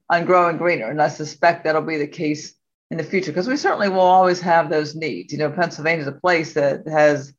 on 0.10 0.26
growing 0.26 0.58
greener. 0.58 0.90
And 0.90 1.02
I 1.02 1.08
suspect 1.08 1.64
that'll 1.64 1.82
be 1.82 1.98
the 1.98 2.08
case 2.08 2.56
in 2.94 2.98
the 2.98 3.04
future 3.04 3.32
because 3.32 3.48
we 3.48 3.58
certainly 3.58 3.90
will 3.90 4.02
always 4.02 4.40
have 4.40 4.70
those 4.70 4.94
needs. 4.94 5.34
You 5.34 5.40
know, 5.40 5.50
Pennsylvania 5.50 6.04
is 6.04 6.08
a 6.08 6.12
place 6.12 6.54
that 6.54 6.88
has, 6.88 7.34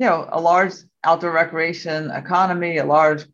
you 0.00 0.06
know, 0.06 0.28
a 0.32 0.40
large 0.40 0.72
outdoor 1.04 1.30
recreation 1.30 2.10
economy, 2.10 2.78
a 2.78 2.84
large 2.84 3.24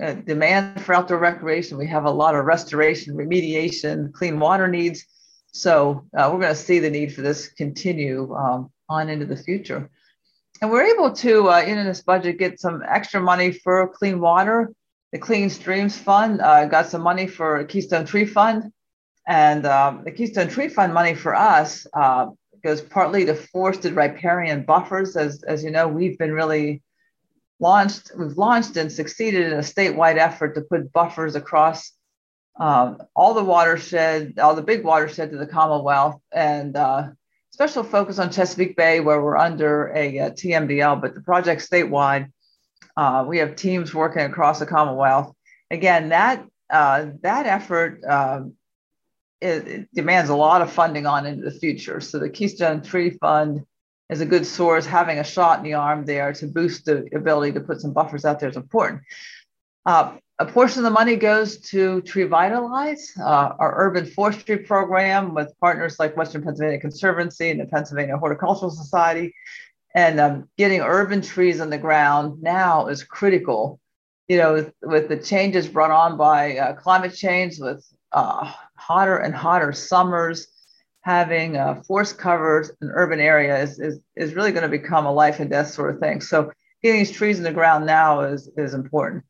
uh, 0.00 0.14
demand 0.14 0.80
for 0.80 0.94
outdoor 0.94 1.18
recreation. 1.18 1.76
We 1.76 1.88
have 1.88 2.06
a 2.06 2.10
lot 2.10 2.34
of 2.34 2.46
restoration, 2.46 3.14
remediation, 3.16 4.14
clean 4.14 4.40
water 4.40 4.66
needs. 4.66 5.04
So 5.52 6.06
uh, 6.16 6.30
we're 6.32 6.40
going 6.40 6.54
to 6.54 6.66
see 6.68 6.78
the 6.78 6.88
need 6.88 7.14
for 7.14 7.20
this 7.20 7.48
continue 7.48 8.34
um, 8.34 8.72
on 8.88 9.10
into 9.10 9.26
the 9.26 9.36
future. 9.36 9.90
And 10.62 10.70
we're 10.70 10.86
able 10.86 11.12
to, 11.12 11.50
uh, 11.50 11.60
in 11.60 11.84
this 11.84 12.00
budget, 12.00 12.38
get 12.38 12.58
some 12.58 12.82
extra 12.88 13.20
money 13.20 13.52
for 13.52 13.88
clean 13.88 14.20
water. 14.20 14.72
The 15.12 15.18
Clean 15.18 15.50
Streams 15.50 15.98
Fund 15.98 16.40
uh, 16.40 16.64
got 16.64 16.86
some 16.86 17.02
money 17.02 17.26
for 17.26 17.62
Keystone 17.64 18.06
Tree 18.06 18.24
Fund. 18.24 18.72
And 19.26 19.66
um, 19.66 20.02
the 20.04 20.12
Keystone 20.12 20.48
Tree 20.48 20.68
Fund 20.68 20.92
money 20.92 21.14
for 21.14 21.34
us 21.34 21.86
uh, 21.94 22.26
goes 22.62 22.80
partly 22.80 23.24
to 23.26 23.34
forested 23.34 23.94
riparian 23.94 24.64
buffers. 24.64 25.16
As, 25.16 25.42
as 25.44 25.64
you 25.64 25.70
know, 25.70 25.88
we've 25.88 26.18
been 26.18 26.32
really 26.32 26.82
launched, 27.58 28.10
we've 28.18 28.36
launched 28.36 28.76
and 28.76 28.90
succeeded 28.90 29.46
in 29.46 29.54
a 29.54 29.62
statewide 29.62 30.16
effort 30.16 30.54
to 30.54 30.60
put 30.62 30.92
buffers 30.92 31.36
across 31.36 31.92
um, 32.60 32.98
all 33.16 33.34
the 33.34 33.44
watershed, 33.44 34.38
all 34.38 34.54
the 34.54 34.62
big 34.62 34.84
watershed 34.84 35.32
of 35.32 35.38
the 35.38 35.46
Commonwealth, 35.46 36.20
and 36.32 36.76
uh, 36.76 37.08
special 37.50 37.82
focus 37.82 38.18
on 38.18 38.30
Chesapeake 38.30 38.76
Bay, 38.76 39.00
where 39.00 39.22
we're 39.22 39.36
under 39.36 39.92
a, 39.94 40.18
a 40.18 40.30
TMDL, 40.30 41.00
but 41.00 41.14
the 41.14 41.20
project 41.20 41.68
statewide. 41.68 42.30
Uh, 42.96 43.24
we 43.26 43.38
have 43.38 43.56
teams 43.56 43.92
working 43.92 44.22
across 44.22 44.60
the 44.60 44.66
Commonwealth. 44.66 45.34
Again, 45.70 46.10
that 46.10 46.44
uh, 46.70 47.06
that 47.22 47.46
effort 47.46 48.02
um, 48.04 48.54
it, 49.44 49.68
it 49.68 49.88
demands 49.94 50.30
a 50.30 50.36
lot 50.36 50.62
of 50.62 50.72
funding 50.72 51.06
on 51.06 51.26
into 51.26 51.44
the 51.44 51.58
future. 51.58 52.00
So 52.00 52.18
the 52.18 52.30
Keystone 52.30 52.82
Tree 52.82 53.10
Fund 53.10 53.64
is 54.08 54.20
a 54.20 54.26
good 54.26 54.46
source. 54.46 54.86
Having 54.86 55.18
a 55.18 55.24
shot 55.24 55.58
in 55.58 55.64
the 55.64 55.74
arm 55.74 56.04
there 56.06 56.32
to 56.32 56.46
boost 56.46 56.86
the 56.86 57.06
ability 57.14 57.52
to 57.52 57.60
put 57.60 57.80
some 57.80 57.92
buffers 57.92 58.24
out 58.24 58.40
there 58.40 58.48
is 58.48 58.56
important. 58.56 59.02
Uh, 59.84 60.16
a 60.38 60.46
portion 60.46 60.80
of 60.80 60.84
the 60.84 60.90
money 60.90 61.14
goes 61.14 61.58
to 61.58 62.02
TreeVitalize, 62.02 63.20
uh, 63.20 63.54
our 63.58 63.74
urban 63.76 64.06
forestry 64.06 64.58
program 64.58 65.34
with 65.34 65.52
partners 65.60 65.98
like 66.00 66.16
Western 66.16 66.42
Pennsylvania 66.42 66.80
Conservancy 66.80 67.50
and 67.50 67.60
the 67.60 67.66
Pennsylvania 67.66 68.16
Horticultural 68.16 68.70
Society. 68.70 69.34
And 69.94 70.18
um, 70.18 70.48
getting 70.58 70.80
urban 70.80 71.20
trees 71.20 71.60
on 71.60 71.70
the 71.70 71.78
ground 71.78 72.42
now 72.42 72.88
is 72.88 73.04
critical. 73.04 73.78
You 74.26 74.38
know, 74.38 74.54
with, 74.54 74.72
with 74.82 75.08
the 75.08 75.18
changes 75.18 75.68
brought 75.68 75.90
on 75.90 76.16
by 76.16 76.56
uh, 76.56 76.72
climate 76.72 77.14
change, 77.14 77.60
with 77.60 77.86
uh, 78.10 78.50
hotter 78.76 79.18
and 79.18 79.34
hotter 79.34 79.72
summers, 79.72 80.46
having 81.00 81.56
uh, 81.56 81.82
forest 81.86 82.18
covers 82.18 82.70
in 82.80 82.88
urban 82.90 83.20
areas 83.20 83.78
is, 83.78 84.00
is 84.16 84.34
really 84.34 84.52
going 84.52 84.62
to 84.62 84.68
become 84.68 85.04
a 85.06 85.12
life 85.12 85.38
and 85.38 85.50
death 85.50 85.70
sort 85.70 85.94
of 85.94 86.00
thing. 86.00 86.20
So 86.20 86.50
getting 86.82 86.98
these 86.98 87.10
trees 87.10 87.38
in 87.38 87.44
the 87.44 87.52
ground 87.52 87.86
now 87.86 88.20
is, 88.20 88.50
is 88.56 88.74
important. 88.74 89.24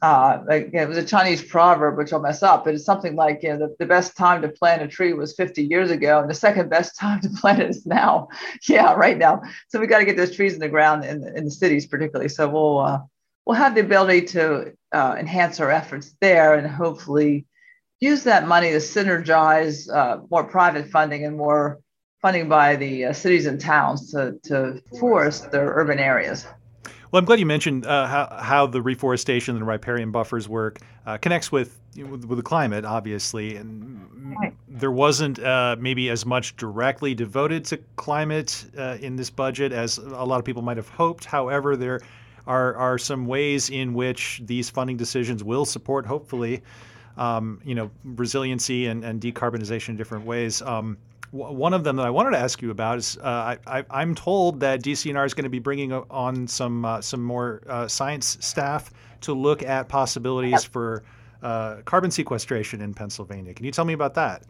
Uh, 0.00 0.42
like, 0.48 0.70
it 0.72 0.88
was 0.88 0.96
a 0.96 1.04
Chinese 1.04 1.42
proverb, 1.42 1.98
which 1.98 2.12
I'll 2.12 2.20
mess 2.20 2.42
up, 2.42 2.64
but 2.64 2.74
it's 2.74 2.84
something 2.84 3.14
like, 3.14 3.42
you 3.42 3.50
know, 3.50 3.58
the, 3.58 3.76
the 3.78 3.86
best 3.86 4.16
time 4.16 4.40
to 4.42 4.48
plant 4.48 4.82
a 4.82 4.88
tree 4.88 5.12
was 5.12 5.34
50 5.34 5.62
years 5.64 5.90
ago, 5.90 6.20
and 6.20 6.30
the 6.30 6.34
second 6.34 6.70
best 6.70 6.96
time 7.00 7.20
to 7.20 7.28
plant 7.28 7.60
it 7.60 7.70
is 7.70 7.84
now. 7.84 8.28
yeah, 8.68 8.94
right 8.94 9.18
now. 9.18 9.42
So 9.68 9.78
we 9.80 9.86
got 9.86 9.98
to 9.98 10.04
get 10.06 10.16
those 10.16 10.34
trees 10.34 10.54
in 10.54 10.60
the 10.60 10.68
ground 10.68 11.04
in, 11.04 11.24
in 11.36 11.44
the 11.44 11.50
cities, 11.50 11.86
particularly. 11.86 12.30
So 12.30 12.48
we'll 12.48 12.78
uh, 12.78 13.00
we'll 13.44 13.56
have 13.56 13.74
the 13.74 13.82
ability 13.82 14.22
to 14.28 14.72
uh, 14.92 15.16
enhance 15.18 15.60
our 15.60 15.70
efforts 15.70 16.16
there, 16.20 16.54
and 16.54 16.66
hopefully 16.66 17.46
use 18.02 18.24
that 18.24 18.48
money 18.48 18.70
to 18.70 18.78
synergize 18.78 19.88
uh, 19.94 20.18
more 20.28 20.42
private 20.42 20.88
funding 20.88 21.24
and 21.24 21.36
more 21.36 21.78
funding 22.20 22.48
by 22.48 22.74
the 22.74 23.06
uh, 23.06 23.12
cities 23.12 23.46
and 23.46 23.60
towns 23.60 24.10
to, 24.10 24.36
to 24.42 24.82
forest 24.98 25.52
their 25.52 25.72
urban 25.74 26.00
areas. 26.00 26.44
Well, 27.10 27.20
I'm 27.20 27.24
glad 27.24 27.38
you 27.38 27.46
mentioned 27.46 27.86
uh, 27.86 28.06
how, 28.06 28.38
how 28.40 28.66
the 28.66 28.82
reforestation 28.82 29.54
and 29.54 29.66
riparian 29.66 30.10
buffers 30.10 30.48
work 30.48 30.80
uh, 31.06 31.16
connects 31.18 31.52
with, 31.52 31.78
with, 31.96 32.24
with 32.24 32.38
the 32.38 32.42
climate, 32.42 32.84
obviously, 32.84 33.56
and 33.56 34.52
there 34.66 34.90
wasn't 34.90 35.38
uh, 35.38 35.76
maybe 35.78 36.10
as 36.10 36.26
much 36.26 36.56
directly 36.56 37.14
devoted 37.14 37.64
to 37.66 37.76
climate 37.96 38.64
uh, 38.76 38.96
in 39.00 39.14
this 39.14 39.30
budget 39.30 39.72
as 39.72 39.98
a 39.98 40.24
lot 40.24 40.38
of 40.38 40.44
people 40.44 40.62
might 40.62 40.76
have 40.76 40.88
hoped. 40.88 41.24
However, 41.24 41.76
there 41.76 42.00
are 42.46 42.74
are 42.74 42.98
some 42.98 43.26
ways 43.26 43.70
in 43.70 43.94
which 43.94 44.40
these 44.44 44.68
funding 44.68 44.96
decisions 44.96 45.44
will 45.44 45.64
support, 45.64 46.06
hopefully, 46.06 46.62
um, 47.16 47.60
you 47.64 47.74
know, 47.74 47.90
resiliency 48.04 48.86
and, 48.86 49.04
and 49.04 49.20
decarbonization 49.20 49.90
in 49.90 49.96
different 49.96 50.24
ways. 50.24 50.62
Um, 50.62 50.96
w- 51.32 51.52
one 51.52 51.74
of 51.74 51.84
them 51.84 51.96
that 51.96 52.06
I 52.06 52.10
wanted 52.10 52.30
to 52.30 52.38
ask 52.38 52.62
you 52.62 52.70
about 52.70 52.98
is 52.98 53.16
uh, 53.18 53.56
I, 53.66 53.84
am 53.90 54.14
told 54.14 54.60
that 54.60 54.82
DCNR 54.82 55.26
is 55.26 55.34
going 55.34 55.44
to 55.44 55.50
be 55.50 55.58
bringing 55.58 55.92
on 55.92 56.46
some 56.46 56.84
uh, 56.84 57.00
some 57.00 57.22
more 57.22 57.62
uh, 57.68 57.88
science 57.88 58.38
staff 58.40 58.92
to 59.22 59.34
look 59.34 59.62
at 59.62 59.88
possibilities 59.88 60.64
for 60.64 61.02
uh, 61.42 61.76
carbon 61.84 62.10
sequestration 62.10 62.80
in 62.80 62.94
Pennsylvania. 62.94 63.54
Can 63.54 63.66
you 63.66 63.72
tell 63.72 63.84
me 63.84 63.94
about 63.94 64.14
that? 64.14 64.44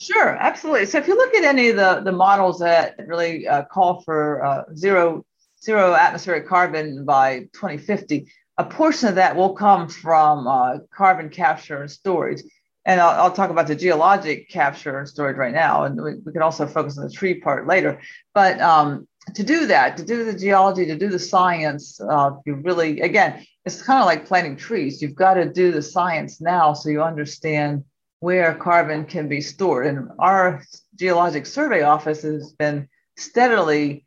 Sure, 0.00 0.36
absolutely. 0.36 0.86
So 0.86 0.98
if 0.98 1.06
you 1.06 1.14
look 1.14 1.34
at 1.34 1.44
any 1.44 1.68
of 1.68 1.76
the, 1.76 2.00
the 2.02 2.12
models 2.12 2.58
that 2.60 2.96
really 3.06 3.46
uh, 3.46 3.64
call 3.64 4.00
for 4.00 4.42
uh, 4.44 4.64
zero 4.74 5.24
zero 5.62 5.92
atmospheric 5.92 6.46
carbon 6.48 7.04
by 7.04 7.40
2050, 7.52 8.26
a 8.60 8.64
portion 8.64 9.08
of 9.08 9.14
that 9.14 9.36
will 9.36 9.54
come 9.54 9.88
from 9.88 10.46
uh, 10.46 10.78
carbon 10.92 11.30
capture 11.30 11.80
and 11.80 11.90
storage. 11.90 12.42
And 12.84 13.00
I'll, 13.00 13.22
I'll, 13.22 13.32
talk 13.32 13.48
about 13.48 13.66
the 13.66 13.74
geologic 13.74 14.50
capture 14.50 14.98
and 14.98 15.08
storage 15.08 15.38
right 15.38 15.52
now, 15.52 15.84
and 15.84 15.96
we, 15.96 16.16
we 16.16 16.32
can 16.32 16.42
also 16.42 16.66
focus 16.66 16.98
on 16.98 17.04
the 17.04 17.10
tree 17.10 17.40
part 17.40 17.66
later. 17.66 18.00
But 18.34 18.60
um, 18.60 19.08
to 19.34 19.42
do 19.42 19.66
that, 19.66 19.96
to 19.96 20.04
do 20.04 20.24
the 20.24 20.38
geology, 20.38 20.84
to 20.86 20.98
do 20.98 21.08
the 21.08 21.18
science, 21.18 22.00
uh, 22.02 22.32
you 22.44 22.54
really, 22.56 23.00
again, 23.00 23.46
it's 23.64 23.82
kind 23.82 24.00
of 24.00 24.04
like 24.04 24.26
planting 24.26 24.56
trees. 24.56 25.00
You've 25.00 25.14
got 25.14 25.34
to 25.34 25.50
do 25.50 25.72
the 25.72 25.82
science 25.82 26.40
now 26.40 26.74
so 26.74 26.90
you 26.90 27.02
understand 27.02 27.84
where 28.18 28.54
carbon 28.54 29.06
can 29.06 29.26
be 29.26 29.40
stored. 29.40 29.86
And 29.86 30.10
our 30.18 30.62
geologic 30.96 31.46
survey 31.46 31.80
office 31.80 32.22
has 32.22 32.52
been 32.52 32.88
steadily 33.16 34.04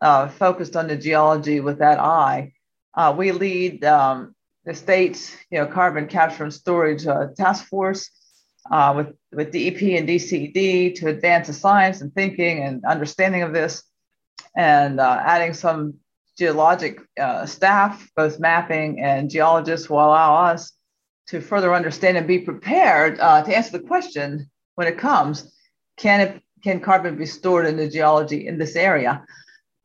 uh, 0.00 0.28
focused 0.28 0.76
on 0.76 0.86
the 0.86 0.96
geology 0.96 1.58
with 1.58 1.78
that 1.78 1.98
eye 1.98 2.52
uh, 2.94 3.14
we 3.16 3.32
lead 3.32 3.84
um, 3.84 4.34
the 4.64 4.74
state's 4.74 5.34
you 5.50 5.58
know, 5.58 5.66
carbon 5.66 6.06
capture 6.06 6.44
and 6.44 6.52
storage 6.52 7.06
uh, 7.06 7.28
task 7.36 7.66
force 7.66 8.10
uh, 8.70 8.92
with, 8.96 9.08
with 9.32 9.50
DEP 9.52 9.82
and 9.98 10.08
DCED 10.08 10.94
to 10.96 11.08
advance 11.08 11.48
the 11.48 11.52
science 11.52 12.00
and 12.00 12.14
thinking 12.14 12.62
and 12.62 12.84
understanding 12.84 13.42
of 13.42 13.52
this, 13.52 13.82
and 14.56 15.00
uh, 15.00 15.20
adding 15.24 15.52
some 15.52 15.94
geologic 16.38 17.00
uh, 17.20 17.44
staff, 17.46 18.08
both 18.16 18.38
mapping 18.38 19.00
and 19.00 19.30
geologists, 19.30 19.90
will 19.90 19.98
allow 19.98 20.44
us 20.46 20.72
to 21.28 21.40
further 21.40 21.74
understand 21.74 22.16
and 22.16 22.26
be 22.26 22.38
prepared 22.38 23.18
uh, 23.20 23.42
to 23.42 23.56
answer 23.56 23.72
the 23.72 23.86
question 23.86 24.50
when 24.74 24.86
it 24.86 24.98
comes 24.98 25.52
can 25.96 26.20
it 26.20 26.42
can 26.62 26.80
carbon 26.80 27.16
be 27.16 27.26
stored 27.26 27.66
in 27.66 27.76
the 27.76 27.88
geology 27.88 28.46
in 28.46 28.56
this 28.56 28.76
area? 28.76 29.24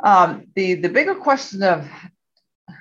Um, 0.04 0.46
the, 0.56 0.76
the 0.76 0.90
bigger 0.90 1.16
question 1.16 1.64
of 1.64 1.90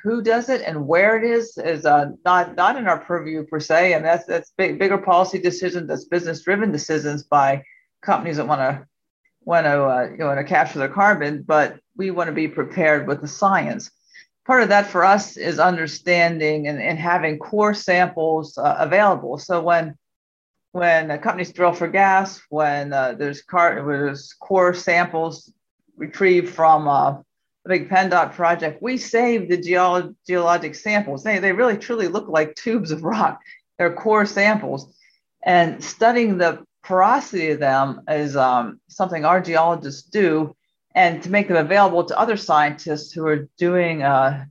who 0.06 0.22
does 0.22 0.48
it 0.48 0.62
and 0.62 0.86
where 0.86 1.18
it 1.18 1.28
is 1.28 1.58
is 1.58 1.84
uh, 1.84 2.10
not 2.24 2.54
not 2.54 2.76
in 2.76 2.86
our 2.86 3.00
purview 3.00 3.44
per 3.44 3.58
se, 3.58 3.92
and 3.92 4.04
that's 4.04 4.24
that's 4.24 4.52
big, 4.56 4.78
bigger 4.78 4.98
policy 4.98 5.40
decisions, 5.40 5.88
that's 5.88 6.04
business 6.04 6.42
driven 6.42 6.70
decisions 6.70 7.24
by 7.24 7.64
companies 8.02 8.36
that 8.36 8.46
want 8.46 8.60
to 8.60 8.86
want 9.40 9.64
to 9.64 9.84
uh, 9.84 10.08
you 10.12 10.18
know 10.18 10.26
want 10.28 10.38
to 10.38 10.44
capture 10.44 10.78
their 10.78 10.88
carbon, 10.88 11.42
but 11.42 11.80
we 11.96 12.12
want 12.12 12.28
to 12.28 12.32
be 12.32 12.46
prepared 12.46 13.08
with 13.08 13.20
the 13.20 13.26
science. 13.26 13.90
Part 14.46 14.62
of 14.62 14.68
that 14.68 14.86
for 14.86 15.04
us 15.04 15.36
is 15.36 15.58
understanding 15.58 16.68
and, 16.68 16.80
and 16.80 17.00
having 17.00 17.40
core 17.40 17.74
samples 17.74 18.56
uh, 18.56 18.76
available. 18.78 19.38
So 19.38 19.60
when 19.60 19.96
when 20.70 21.08
companies 21.18 21.52
drill 21.52 21.72
for 21.72 21.88
gas, 21.88 22.40
when 22.48 22.92
uh, 22.92 23.14
there's 23.18 23.42
car 23.42 23.84
there's 23.84 24.34
core 24.34 24.72
samples 24.72 25.52
retrieved 25.96 26.54
from 26.54 26.86
uh, 26.86 27.16
the 27.66 27.78
big 27.78 27.88
PennDOT 27.88 28.34
project, 28.34 28.82
we 28.82 28.96
saved 28.96 29.50
the 29.50 29.58
geolo- 29.58 30.14
geologic 30.26 30.74
samples. 30.74 31.22
They, 31.22 31.38
they 31.38 31.52
really 31.52 31.76
truly 31.76 32.08
look 32.08 32.28
like 32.28 32.54
tubes 32.54 32.90
of 32.90 33.02
rock. 33.02 33.40
They're 33.78 33.94
core 33.94 34.26
samples. 34.26 34.94
And 35.42 35.82
studying 35.82 36.38
the 36.38 36.64
porosity 36.82 37.50
of 37.50 37.58
them 37.58 38.02
is 38.08 38.36
um, 38.36 38.80
something 38.88 39.24
our 39.24 39.40
geologists 39.40 40.02
do, 40.08 40.54
and 40.94 41.22
to 41.22 41.30
make 41.30 41.48
them 41.48 41.56
available 41.56 42.04
to 42.04 42.18
other 42.18 42.36
scientists 42.36 43.12
who 43.12 43.26
are 43.26 43.48
doing 43.58 44.02
uh, 44.02 44.44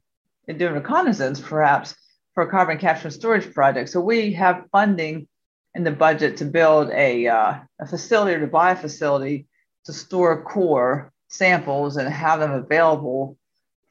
doing 0.58 0.74
reconnaissance, 0.74 1.40
perhaps 1.40 1.96
for 2.34 2.46
carbon 2.46 2.78
capture 2.78 3.08
and 3.08 3.14
storage 3.14 3.52
projects. 3.54 3.94
So 3.94 4.00
we 4.02 4.34
have 4.34 4.66
funding 4.72 5.28
in 5.74 5.84
the 5.84 5.92
budget 5.92 6.38
to 6.38 6.46
build 6.46 6.92
a, 6.92 7.28
uh, 7.28 7.56
a 7.80 7.88
facility 7.88 8.36
or 8.36 8.42
to 8.42 8.48
buy 8.48 8.72
a 8.72 8.76
facility 8.76 9.48
to 9.86 9.94
store 9.94 10.44
core 10.44 11.12
samples 11.36 11.98
and 11.98 12.08
have 12.10 12.40
them 12.40 12.52
available 12.52 13.38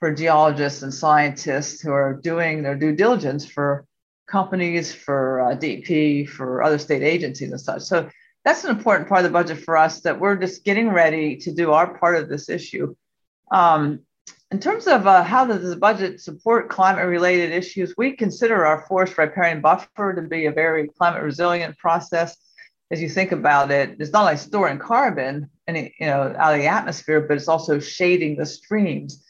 for 0.00 0.12
geologists 0.12 0.82
and 0.82 0.92
scientists 0.92 1.80
who 1.80 1.90
are 1.90 2.20
doing 2.22 2.62
their 2.62 2.74
due 2.74 2.94
diligence 2.94 3.46
for 3.46 3.86
companies, 4.26 4.94
for 4.94 5.40
uh, 5.40 5.56
DP, 5.56 6.28
for 6.28 6.62
other 6.62 6.78
state 6.78 7.02
agencies 7.02 7.50
and 7.50 7.60
such. 7.60 7.82
So 7.82 8.10
that's 8.44 8.64
an 8.64 8.70
important 8.70 9.08
part 9.08 9.20
of 9.20 9.24
the 9.24 9.30
budget 9.30 9.58
for 9.58 9.76
us 9.76 10.00
that 10.02 10.20
we're 10.20 10.36
just 10.36 10.64
getting 10.64 10.90
ready 10.90 11.36
to 11.38 11.52
do 11.52 11.72
our 11.72 11.98
part 11.98 12.16
of 12.16 12.28
this 12.28 12.48
issue. 12.48 12.94
Um, 13.50 14.00
in 14.50 14.60
terms 14.60 14.86
of 14.86 15.06
uh, 15.06 15.24
how 15.24 15.46
does 15.46 15.68
the 15.68 15.76
budget 15.76 16.20
support 16.20 16.68
climate 16.68 17.06
related 17.06 17.52
issues, 17.52 17.94
we 17.96 18.12
consider 18.12 18.64
our 18.64 18.86
forest 18.86 19.16
riparian 19.18 19.60
buffer 19.60 20.14
to 20.14 20.22
be 20.22 20.46
a 20.46 20.52
very 20.52 20.88
climate 20.88 21.22
resilient 21.22 21.76
process. 21.78 22.36
As 22.94 23.02
you 23.02 23.08
think 23.08 23.32
about 23.32 23.72
it, 23.72 23.96
it's 23.98 24.12
not 24.12 24.22
like 24.22 24.38
storing 24.38 24.78
carbon 24.78 25.50
and 25.66 25.76
you 25.76 26.06
know 26.06 26.32
out 26.38 26.54
of 26.54 26.60
the 26.60 26.68
atmosphere, 26.68 27.22
but 27.22 27.36
it's 27.36 27.48
also 27.48 27.80
shading 27.80 28.36
the 28.36 28.46
streams. 28.46 29.24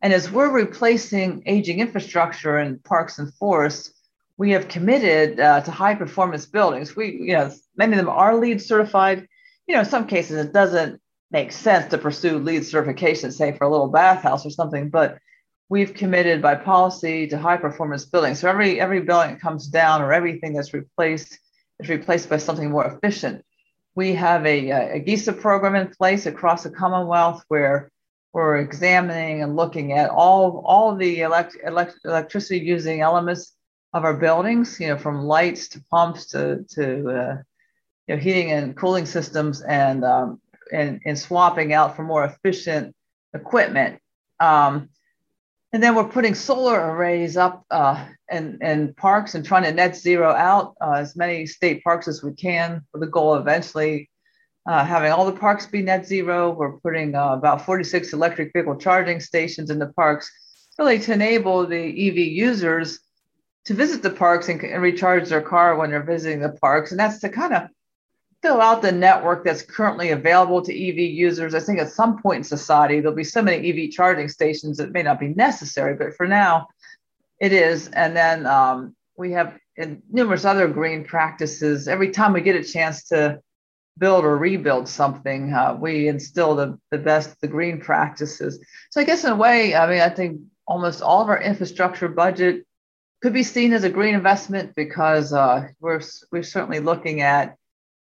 And 0.00 0.12
as 0.12 0.30
we're 0.30 0.52
replacing 0.52 1.42
aging 1.46 1.80
infrastructure 1.80 2.60
in 2.60 2.78
parks 2.78 3.18
and 3.18 3.34
forests, 3.34 3.92
we 4.36 4.52
have 4.52 4.68
committed 4.68 5.40
uh, 5.40 5.62
to 5.62 5.70
high 5.72 5.96
performance 5.96 6.46
buildings. 6.46 6.94
We, 6.94 7.06
you 7.06 7.32
know, 7.32 7.50
many 7.76 7.94
of 7.94 7.96
them 7.96 8.08
are 8.08 8.36
LEED 8.36 8.62
certified. 8.62 9.26
You 9.66 9.74
know, 9.74 9.80
in 9.80 9.86
some 9.86 10.06
cases 10.06 10.46
it 10.46 10.52
doesn't 10.52 11.00
make 11.32 11.50
sense 11.50 11.90
to 11.90 11.98
pursue 11.98 12.38
LEED 12.38 12.66
certification, 12.66 13.32
say 13.32 13.50
for 13.50 13.64
a 13.64 13.68
little 13.68 13.88
bathhouse 13.88 14.46
or 14.46 14.50
something, 14.50 14.90
but 14.90 15.18
we've 15.68 15.92
committed 15.92 16.40
by 16.40 16.54
policy 16.54 17.26
to 17.26 17.36
high 17.36 17.56
performance 17.56 18.04
buildings. 18.04 18.38
So 18.38 18.48
every 18.48 18.80
every 18.80 19.00
building 19.00 19.32
that 19.32 19.40
comes 19.40 19.66
down 19.66 20.02
or 20.02 20.12
everything 20.12 20.52
that's 20.52 20.72
replaced 20.72 21.36
is 21.80 21.88
replaced 21.88 22.28
by 22.28 22.36
something 22.38 22.70
more 22.70 22.86
efficient. 22.86 23.44
We 23.94 24.14
have 24.14 24.46
a, 24.46 24.70
a 24.70 25.04
GESA 25.04 25.40
program 25.40 25.74
in 25.74 25.88
place 25.88 26.26
across 26.26 26.62
the 26.62 26.70
Commonwealth 26.70 27.44
where 27.48 27.90
we're 28.32 28.58
examining 28.58 29.42
and 29.42 29.56
looking 29.56 29.92
at 29.92 30.10
all, 30.10 30.62
all 30.64 30.94
the 30.94 31.22
elect, 31.22 31.56
elect, 31.64 31.96
electricity 32.04 32.60
using 32.60 33.00
elements 33.00 33.54
of 33.92 34.04
our 34.04 34.14
buildings, 34.14 34.78
you 34.78 34.88
know, 34.88 34.98
from 34.98 35.22
lights 35.22 35.68
to 35.68 35.82
pumps 35.90 36.26
to, 36.26 36.64
to 36.70 37.10
uh, 37.10 37.36
you 38.06 38.14
know, 38.14 38.20
heating 38.20 38.52
and 38.52 38.76
cooling 38.76 39.06
systems 39.06 39.62
and 39.62 40.04
um, 40.04 40.40
and, 40.72 41.00
and 41.04 41.18
swapping 41.18 41.72
out 41.72 41.96
for 41.96 42.02
more 42.02 42.24
efficient 42.24 42.94
equipment. 43.34 44.00
Um, 44.40 44.90
and 45.72 45.82
then 45.82 45.94
we're 45.94 46.08
putting 46.08 46.34
solar 46.34 46.92
arrays 46.92 47.36
up 47.36 47.64
uh, 47.70 48.06
in, 48.32 48.94
parks 48.96 49.34
and 49.34 49.44
trying 49.44 49.64
to 49.64 49.72
net 49.72 49.96
zero 49.96 50.30
out 50.30 50.74
uh, 50.80 50.92
as 50.92 51.14
many 51.14 51.46
state 51.46 51.84
parks 51.84 52.08
as 52.08 52.22
we 52.22 52.32
can 52.32 52.82
with 52.92 53.02
the 53.02 53.08
goal 53.08 53.34
of 53.34 53.42
eventually 53.42 54.08
uh, 54.66 54.84
having 54.84 55.12
all 55.12 55.26
the 55.26 55.38
parks 55.38 55.66
be 55.66 55.82
net 55.82 56.06
zero. 56.06 56.50
We're 56.50 56.78
putting 56.78 57.14
uh, 57.14 57.34
about 57.34 57.64
46 57.64 58.12
electric 58.12 58.52
vehicle 58.52 58.76
charging 58.76 59.20
stations 59.20 59.70
in 59.70 59.78
the 59.78 59.92
parks, 59.92 60.30
really 60.78 60.98
to 61.00 61.12
enable 61.12 61.66
the 61.66 62.08
EV 62.08 62.16
users 62.16 63.00
to 63.66 63.74
visit 63.74 64.02
the 64.02 64.10
parks 64.10 64.48
and, 64.48 64.62
and 64.62 64.82
recharge 64.82 65.28
their 65.28 65.42
car 65.42 65.76
when 65.76 65.90
they're 65.90 66.02
visiting 66.02 66.40
the 66.40 66.50
parks. 66.60 66.90
And 66.92 67.00
that's 67.00 67.18
to 67.20 67.28
kind 67.28 67.52
of 67.52 67.68
fill 68.42 68.60
out 68.60 68.82
the 68.82 68.92
network 68.92 69.44
that's 69.44 69.62
currently 69.62 70.10
available 70.10 70.62
to 70.62 70.72
EV 70.72 70.98
users. 70.98 71.54
I 71.54 71.60
think 71.60 71.80
at 71.80 71.90
some 71.90 72.22
point 72.22 72.38
in 72.38 72.44
society, 72.44 73.00
there'll 73.00 73.16
be 73.16 73.24
so 73.24 73.42
many 73.42 73.68
EV 73.68 73.90
charging 73.90 74.28
stations 74.28 74.76
that 74.78 74.92
may 74.92 75.02
not 75.02 75.18
be 75.18 75.28
necessary, 75.28 75.94
but 75.94 76.14
for 76.14 76.26
now, 76.26 76.68
it 77.40 77.52
is. 77.52 77.88
And 77.88 78.16
then 78.16 78.46
um, 78.46 78.94
we 79.16 79.32
have 79.32 79.58
numerous 80.10 80.44
other 80.44 80.68
green 80.68 81.04
practices. 81.04 81.88
Every 81.88 82.10
time 82.10 82.32
we 82.32 82.40
get 82.40 82.56
a 82.56 82.64
chance 82.64 83.04
to 83.08 83.40
build 83.98 84.24
or 84.24 84.38
rebuild 84.38 84.88
something, 84.88 85.52
uh, 85.52 85.76
we 85.80 86.06
instill 86.06 86.54
the, 86.54 86.78
the 86.92 86.98
best, 86.98 87.40
the 87.40 87.48
green 87.48 87.80
practices. 87.80 88.60
So 88.90 89.00
I 89.00 89.04
guess 89.04 89.24
in 89.24 89.32
a 89.32 89.36
way, 89.36 89.74
I 89.74 89.88
mean, 89.90 90.00
I 90.00 90.08
think 90.08 90.40
almost 90.66 91.02
all 91.02 91.22
of 91.22 91.28
our 91.28 91.40
infrastructure 91.40 92.08
budget 92.08 92.64
could 93.20 93.32
be 93.32 93.42
seen 93.42 93.72
as 93.72 93.82
a 93.82 93.90
green 93.90 94.14
investment 94.14 94.76
because 94.76 95.32
uh, 95.32 95.68
we're, 95.80 96.00
we're 96.30 96.44
certainly 96.44 96.78
looking 96.78 97.20
at 97.20 97.57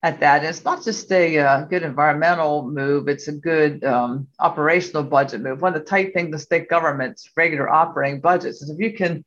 at 0.04 0.20
that. 0.20 0.42
And 0.42 0.50
it's 0.50 0.64
not 0.64 0.84
just 0.84 1.12
a 1.12 1.40
uh, 1.40 1.62
good 1.62 1.84
environmental 1.84 2.70
move, 2.70 3.08
it's 3.08 3.28
a 3.28 3.34
good 3.34 3.84
um, 3.84 4.28
operational 4.40 5.04
budget 5.04 5.42
move. 5.42 5.62
One 5.62 5.76
of 5.76 5.80
the 5.80 5.86
tight 5.86 6.14
things 6.14 6.32
the 6.32 6.40
state 6.40 6.70
government's 6.70 7.30
regular 7.36 7.70
operating 7.70 8.22
budgets 8.22 8.62
is 8.62 8.70
if 8.70 8.80
you 8.80 8.94
can 8.96 9.26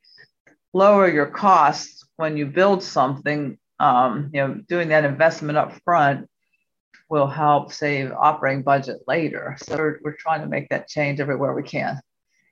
lower 0.72 1.10
your 1.10 1.26
costs 1.26 2.04
when 2.16 2.36
you 2.36 2.46
build 2.46 2.82
something, 2.82 3.58
um, 3.80 4.30
you 4.32 4.40
know, 4.40 4.54
doing 4.68 4.88
that 4.88 5.04
investment 5.04 5.58
up 5.58 5.72
front 5.84 6.28
will 7.08 7.26
help 7.26 7.72
save 7.72 8.12
operating 8.12 8.62
budget 8.62 8.98
later. 9.06 9.56
So 9.62 9.76
we're, 9.76 9.98
we're 10.02 10.16
trying 10.16 10.42
to 10.42 10.46
make 10.46 10.68
that 10.68 10.88
change 10.88 11.20
everywhere 11.20 11.54
we 11.54 11.62
can. 11.62 12.00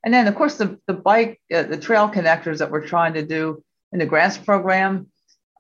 And 0.05 0.15
then, 0.15 0.29
of 0.29 0.35
course, 0.35 0.57
the, 0.57 0.79
the 0.87 0.95
bike, 0.95 1.41
uh, 1.53 1.65
the 1.65 1.77
trail 1.77 2.09
connectors 2.09 2.59
that 2.59 2.71
we're 2.71 2.87
trying 2.87 3.15
to 3.15 3.27
do 3.27 3.63
in 3.93 3.99
the 3.99 4.07
grants 4.07 4.39
program, 4.39 5.09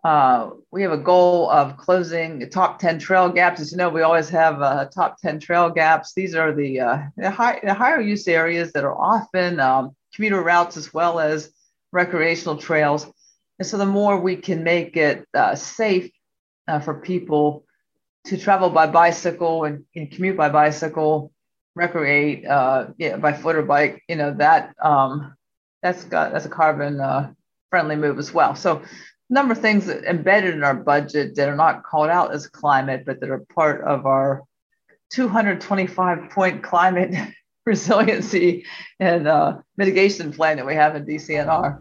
uh, 0.07 0.51
we 0.71 0.83
have 0.83 0.92
a 0.92 0.97
goal 0.97 1.51
of 1.51 1.77
closing 1.77 2.38
the 2.38 2.47
top 2.47 2.79
10 2.79 3.01
trail 3.01 3.29
gaps. 3.29 3.61
As 3.61 3.73
you 3.73 3.77
know, 3.77 3.88
we 3.88 4.03
always 4.03 4.29
have 4.29 4.62
uh, 4.62 4.85
top 4.85 5.21
10 5.21 5.40
trail 5.40 5.69
gaps. 5.69 6.12
These 6.14 6.37
are 6.37 6.55
the, 6.55 6.79
uh, 6.79 6.99
the, 7.16 7.29
high, 7.29 7.59
the, 7.61 7.75
higher 7.75 8.01
use 8.01 8.29
areas 8.29 8.71
that 8.75 8.85
are 8.85 8.97
often 8.97 9.59
um, 9.59 9.97
commuter 10.14 10.40
routes 10.40 10.77
as 10.77 10.95
well 10.95 11.19
as 11.19 11.51
recreational 11.90 12.57
trails. 12.57 13.05
And 13.59 13.66
so 13.66 13.79
the 13.79 13.87
more 13.87 14.21
we 14.21 14.37
can 14.37 14.62
make 14.62 14.97
it 14.97 15.27
uh, 15.35 15.57
safe 15.57 16.12
uh, 16.69 16.79
for 16.79 17.01
people 17.01 17.64
to 18.27 18.37
travel 18.37 18.71
by 18.71 18.87
bicycle 18.87 19.64
and, 19.64 19.87
and 19.97 20.09
commute 20.09 20.37
by 20.37 20.51
bicycle, 20.51 21.33
recreate 21.75 22.47
uh, 22.47 22.90
yeah, 22.97 23.16
by 23.16 23.33
foot 23.33 23.57
or 23.57 23.62
bike, 23.62 24.05
you 24.09 24.14
know, 24.14 24.33
that 24.35 24.73
um, 24.81 25.35
that's 25.83 26.05
got 26.05 26.31
that's 26.31 26.47
a 26.47 26.49
carbon 26.49 27.01
friendly 27.71 27.97
move 27.97 28.21
as 28.21 28.33
well. 28.33 28.55
So 28.55 28.83
number 29.29 29.53
of 29.53 29.61
things 29.61 29.89
embedded 29.89 30.55
in 30.55 30.65
our 30.65 30.75
budget 30.75 31.35
that 31.37 31.49
are 31.49 31.57
not 31.57 31.83
called 31.83 32.11
out 32.11 32.33
as 32.33 32.47
climate, 32.47 33.05
but 33.05 33.21
that 33.21 33.31
are 33.31 33.45
part 33.55 33.83
of 33.83 34.07
our 34.07 34.43
225 35.11 36.31
point 36.31 36.62
climate 36.62 37.15
resiliency 37.67 38.65
and 39.01 39.27
uh, 39.27 39.59
mitigation 39.77 40.33
plan 40.33 40.57
that 40.57 40.67
we 40.67 40.75
have 40.75 40.95
in 40.95 41.05
DCNR. 41.05 41.81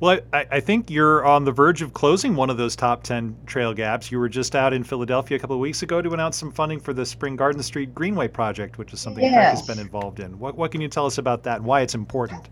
Well, 0.00 0.20
I, 0.32 0.46
I, 0.50 0.60
think 0.60 0.90
you're 0.90 1.24
on 1.24 1.44
the 1.44 1.52
verge 1.52 1.80
of 1.80 1.94
closing 1.94 2.34
one 2.34 2.50
of 2.50 2.56
those 2.56 2.74
top 2.74 3.04
10 3.04 3.36
trail 3.46 3.72
gaps. 3.72 4.10
You 4.10 4.18
were 4.18 4.28
just 4.28 4.56
out 4.56 4.72
in 4.72 4.82
Philadelphia 4.82 5.36
a 5.36 5.40
couple 5.40 5.54
of 5.54 5.60
weeks 5.60 5.82
ago 5.82 6.02
to 6.02 6.10
announce 6.12 6.36
some 6.36 6.50
funding 6.50 6.80
for 6.80 6.92
the 6.92 7.06
Spring 7.06 7.36
Garden 7.36 7.62
Street 7.62 7.94
Greenway 7.94 8.28
project, 8.28 8.76
which 8.76 8.92
is 8.92 9.00
something 9.00 9.22
yes. 9.22 9.60
has 9.60 9.66
been 9.66 9.78
involved 9.78 10.18
in. 10.18 10.36
What, 10.38 10.56
what 10.56 10.72
can 10.72 10.80
you 10.80 10.88
tell 10.88 11.06
us 11.06 11.18
about 11.18 11.44
that 11.44 11.58
and 11.58 11.64
why 11.64 11.82
it's 11.82 11.94
important? 11.94 12.48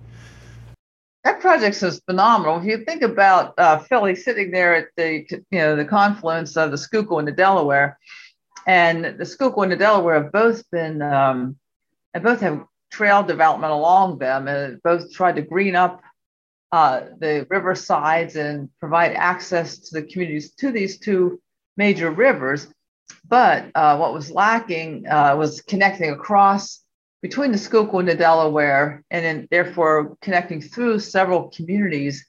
That 1.24 1.40
project 1.40 1.82
is 1.82 2.00
phenomenal. 2.00 2.58
If 2.58 2.64
you 2.64 2.84
think 2.84 3.02
about 3.02 3.54
uh, 3.58 3.78
Philly 3.78 4.16
sitting 4.16 4.50
there 4.50 4.74
at 4.74 4.88
the 4.96 5.24
you 5.30 5.58
know 5.58 5.76
the 5.76 5.84
confluence 5.84 6.56
of 6.56 6.70
the 6.70 6.78
Schuylkill 6.78 7.20
and 7.20 7.28
the 7.28 7.32
Delaware, 7.32 7.98
and 8.66 9.18
the 9.18 9.24
Schuylkill 9.24 9.62
and 9.62 9.72
the 9.72 9.76
Delaware 9.76 10.22
have 10.22 10.32
both 10.32 10.68
been 10.70 11.00
um, 11.00 11.56
and 12.12 12.24
both 12.24 12.40
have 12.40 12.64
trail 12.90 13.22
development 13.22 13.72
along 13.72 14.18
them, 14.18 14.48
and 14.48 14.82
both 14.82 15.12
tried 15.12 15.36
to 15.36 15.42
green 15.42 15.76
up 15.76 16.02
uh, 16.72 17.02
the 17.18 17.46
river 17.50 17.74
sides 17.74 18.34
and 18.34 18.68
provide 18.80 19.12
access 19.12 19.78
to 19.78 20.00
the 20.00 20.06
communities 20.06 20.52
to 20.54 20.72
these 20.72 20.98
two 20.98 21.40
major 21.76 22.10
rivers. 22.10 22.66
But 23.28 23.70
uh, 23.74 23.96
what 23.96 24.12
was 24.12 24.30
lacking 24.30 25.06
uh, 25.06 25.36
was 25.36 25.60
connecting 25.60 26.10
across 26.10 26.81
between 27.22 27.52
the 27.52 27.58
Schuylkill 27.58 28.00
and 28.00 28.08
the 28.08 28.16
Delaware, 28.16 29.04
and 29.10 29.24
then 29.24 29.48
therefore 29.50 30.16
connecting 30.20 30.60
through 30.60 30.98
several 30.98 31.50
communities 31.50 32.26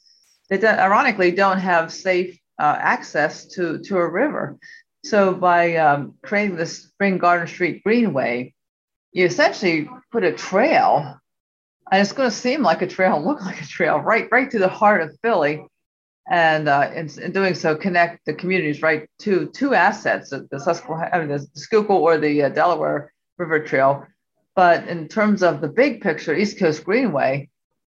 that 0.49 0.79
ironically 0.79 1.32
don't 1.32 1.60
have 1.60 1.91
safe 1.91 2.39
uh, 2.60 2.77
access 2.79 3.47
to, 3.47 3.79
to 3.79 3.97
a 3.97 4.08
river. 4.08 4.58
So 5.03 5.34
by 5.34 5.75
um, 5.77 6.13
creating 6.21 6.56
the 6.56 6.67
Spring 6.67 7.17
Garden 7.17 7.47
Street 7.47 7.84
Greenway, 7.84 8.53
you 9.12 9.25
essentially 9.25 9.89
put 10.12 10.23
a 10.23 10.32
trail, 10.32 11.19
and 11.91 12.01
it's 12.01 12.13
going 12.13 12.29
to 12.29 12.36
seem 12.36 12.62
like 12.62 12.82
a 12.82 12.88
trail, 12.88 13.23
look 13.23 13.41
like 13.41 13.62
a 13.62 13.65
trail, 13.65 13.99
right, 13.99 14.27
right 14.32 14.49
to 14.51 14.60
the 14.60 14.69
heart 14.69 15.01
of 15.01 15.17
Philly, 15.21 15.65
and 16.29 16.69
uh, 16.69 16.89
in, 16.95 17.10
in, 17.21 17.32
doing 17.32 17.53
so, 17.53 17.75
connect 17.75 18.25
the 18.25 18.34
communities 18.34 18.82
right 18.82 19.10
to 19.19 19.47
two 19.47 19.73
assets: 19.73 20.29
the 20.29 20.47
the 20.49 21.47
Schuylkill 21.58 21.97
or 21.97 22.17
the 22.17 22.43
uh, 22.43 22.49
Delaware 22.49 23.12
River 23.38 23.60
Trail, 23.60 24.08
but 24.56 24.88
in 24.88 25.08
terms 25.08 25.44
of 25.44 25.62
the 25.62 25.68
big 25.68 26.02
picture, 26.02 26.36
East 26.36 26.60
Coast 26.60 26.84
Greenway 26.84 27.50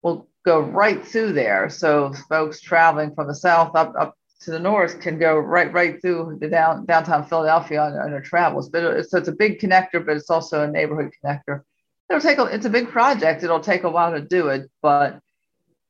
will 0.03 0.29
go 0.45 0.61
right 0.61 1.05
through 1.07 1.33
there. 1.33 1.69
So 1.69 2.13
folks 2.29 2.61
traveling 2.61 3.15
from 3.15 3.27
the 3.27 3.35
south 3.35 3.75
up, 3.75 3.95
up 3.99 4.15
to 4.41 4.51
the 4.51 4.59
north 4.61 5.01
can 5.01 5.19
go 5.19 5.37
right 5.37 5.73
right 5.73 6.01
through 6.01 6.39
the 6.41 6.49
down, 6.49 6.87
downtown 6.87 7.27
Philadelphia 7.27 7.81
on, 7.81 7.93
on 7.99 8.11
their 8.11 8.21
travels. 8.21 8.69
But 8.69 8.85
it, 8.85 9.11
so 9.11 9.19
it's 9.19 9.29
a 9.29 9.33
big 9.33 9.59
connector, 9.59 10.05
but 10.05 10.17
it's 10.17 10.31
also 10.31 10.63
a 10.63 10.71
neighborhood 10.71 11.13
connector. 11.23 11.63
It'll 12.09 12.23
take 12.23 12.39
a, 12.39 12.45
it's 12.45 12.67
a 12.67 12.71
big 12.71 12.89
project. 12.89 13.43
It'll 13.43 13.61
take 13.61 13.83
a 13.83 13.91
while 13.91 14.13
to 14.13 14.21
do 14.21 14.49
it, 14.49 14.71
but 14.81 15.21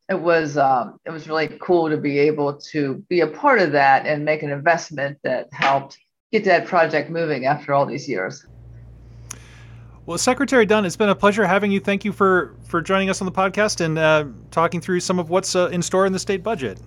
it 0.08 0.18
was 0.18 0.56
um, 0.56 0.98
it 1.04 1.10
was 1.10 1.28
really 1.28 1.48
cool 1.60 1.90
to 1.90 1.96
be 1.96 2.18
able 2.20 2.54
to 2.72 3.04
be 3.08 3.20
a 3.20 3.26
part 3.26 3.60
of 3.60 3.72
that 3.72 4.06
and 4.06 4.24
make 4.24 4.42
an 4.42 4.50
investment 4.50 5.18
that 5.24 5.48
helped 5.52 5.98
get 6.32 6.44
that 6.44 6.66
project 6.66 7.10
moving 7.10 7.44
after 7.44 7.74
all 7.74 7.86
these 7.86 8.08
years. 8.08 8.46
Well, 10.06 10.18
Secretary 10.18 10.64
Dunn, 10.64 10.84
it's 10.84 10.96
been 10.96 11.08
a 11.08 11.16
pleasure 11.16 11.44
having 11.44 11.72
you. 11.72 11.80
Thank 11.80 12.04
you 12.04 12.12
for 12.12 12.54
for 12.68 12.80
joining 12.80 13.10
us 13.10 13.20
on 13.20 13.26
the 13.26 13.32
podcast 13.32 13.84
and 13.84 13.98
uh, 13.98 14.26
talking 14.52 14.80
through 14.80 15.00
some 15.00 15.18
of 15.18 15.30
what's 15.30 15.56
uh, 15.56 15.66
in 15.72 15.82
store 15.82 16.06
in 16.06 16.12
the 16.12 16.18
state 16.20 16.44
budget. 16.44 16.78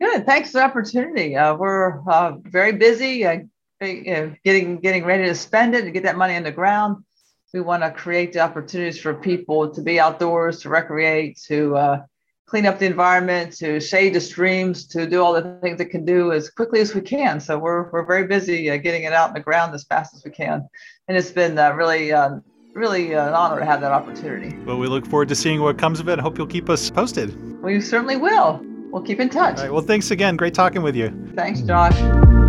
Good. 0.00 0.24
Thanks 0.24 0.52
for 0.52 0.58
the 0.58 0.64
opportunity. 0.64 1.36
Uh, 1.36 1.56
we're 1.56 2.00
uh, 2.08 2.36
very 2.44 2.72
busy 2.72 3.26
uh, 3.26 3.38
getting 3.80 4.78
getting 4.78 5.04
ready 5.04 5.24
to 5.24 5.34
spend 5.34 5.74
it 5.74 5.84
and 5.84 5.92
get 5.92 6.04
that 6.04 6.16
money 6.16 6.34
in 6.34 6.44
the 6.44 6.52
ground. 6.52 7.04
We 7.52 7.60
want 7.60 7.82
to 7.82 7.90
create 7.90 8.32
the 8.32 8.40
opportunities 8.40 9.00
for 9.00 9.14
people 9.14 9.70
to 9.70 9.80
be 9.80 9.98
outdoors, 9.98 10.60
to 10.60 10.68
recreate, 10.68 11.40
to 11.46 11.76
uh, 11.76 12.02
clean 12.46 12.66
up 12.66 12.78
the 12.78 12.86
environment, 12.86 13.52
to 13.56 13.80
shade 13.80 14.14
the 14.14 14.20
streams, 14.20 14.86
to 14.86 15.06
do 15.06 15.22
all 15.22 15.32
the 15.32 15.58
things 15.62 15.80
it 15.80 15.86
can 15.86 16.04
do 16.04 16.32
as 16.32 16.50
quickly 16.50 16.80
as 16.80 16.94
we 16.94 17.00
can. 17.00 17.40
So 17.40 17.58
we're, 17.58 17.90
we're 17.90 18.04
very 18.04 18.26
busy 18.26 18.70
uh, 18.70 18.76
getting 18.76 19.04
it 19.04 19.12
out 19.12 19.28
in 19.28 19.34
the 19.34 19.40
ground 19.40 19.74
as 19.74 19.84
fast 19.84 20.14
as 20.14 20.24
we 20.24 20.30
can. 20.30 20.68
And 21.08 21.16
it's 21.16 21.30
been 21.30 21.58
uh, 21.58 21.72
really, 21.72 22.12
uh, 22.12 22.36
really 22.74 23.14
uh, 23.14 23.28
an 23.28 23.34
honor 23.34 23.58
to 23.60 23.64
have 23.64 23.80
that 23.80 23.92
opportunity. 23.92 24.56
Well, 24.64 24.78
we 24.78 24.86
look 24.86 25.06
forward 25.06 25.28
to 25.28 25.34
seeing 25.34 25.62
what 25.62 25.78
comes 25.78 26.00
of 26.00 26.08
it. 26.08 26.18
Hope 26.18 26.36
you'll 26.38 26.46
keep 26.46 26.68
us 26.68 26.90
posted. 26.90 27.62
We 27.62 27.80
certainly 27.80 28.16
will. 28.16 28.60
We'll 28.90 29.02
keep 29.02 29.20
in 29.20 29.30
touch. 29.30 29.56
All 29.56 29.64
right. 29.64 29.72
Well, 29.72 29.82
thanks 29.82 30.10
again. 30.10 30.36
Great 30.36 30.54
talking 30.54 30.82
with 30.82 30.94
you. 30.94 31.10
Thanks, 31.34 31.62
Josh. 31.62 32.43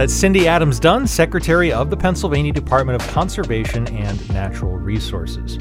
That's 0.00 0.14
Cindy 0.14 0.48
Adams 0.48 0.80
Dunn, 0.80 1.06
Secretary 1.06 1.70
of 1.74 1.90
the 1.90 1.96
Pennsylvania 1.98 2.54
Department 2.54 3.02
of 3.02 3.06
Conservation 3.08 3.86
and 3.88 4.30
Natural 4.30 4.78
Resources. 4.78 5.58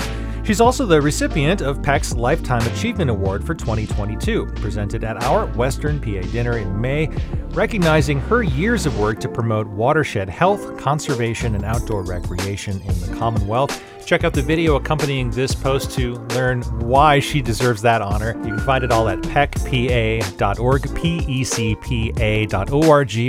She's 0.49 0.61
also 0.61 0.87
the 0.87 0.99
recipient 0.99 1.61
of 1.61 1.79
PEC's 1.83 2.15
Lifetime 2.15 2.65
Achievement 2.73 3.11
Award 3.11 3.45
for 3.45 3.53
2022, 3.53 4.47
presented 4.55 5.03
at 5.03 5.23
our 5.23 5.45
Western 5.55 5.99
PA 5.99 6.21
dinner 6.31 6.57
in 6.57 6.81
May, 6.81 7.07
recognizing 7.49 8.19
her 8.21 8.41
years 8.41 8.87
of 8.87 8.97
work 8.97 9.19
to 9.19 9.29
promote 9.29 9.67
watershed 9.67 10.27
health, 10.27 10.75
conservation, 10.75 11.53
and 11.53 11.63
outdoor 11.63 12.01
recreation 12.01 12.81
in 12.81 12.99
the 12.99 13.15
Commonwealth. 13.15 13.79
Check 14.07 14.23
out 14.23 14.33
the 14.33 14.41
video 14.41 14.75
accompanying 14.77 15.29
this 15.29 15.53
post 15.53 15.91
to 15.91 16.15
learn 16.33 16.63
why 16.79 17.19
she 17.19 17.43
deserves 17.43 17.83
that 17.83 18.01
honor. 18.01 18.35
You 18.39 18.55
can 18.55 18.59
find 18.61 18.83
it 18.83 18.91
all 18.91 19.07
at 19.07 19.21
pecpa.org, 19.21 20.95
P-E-C-P-A.org, 20.95 21.75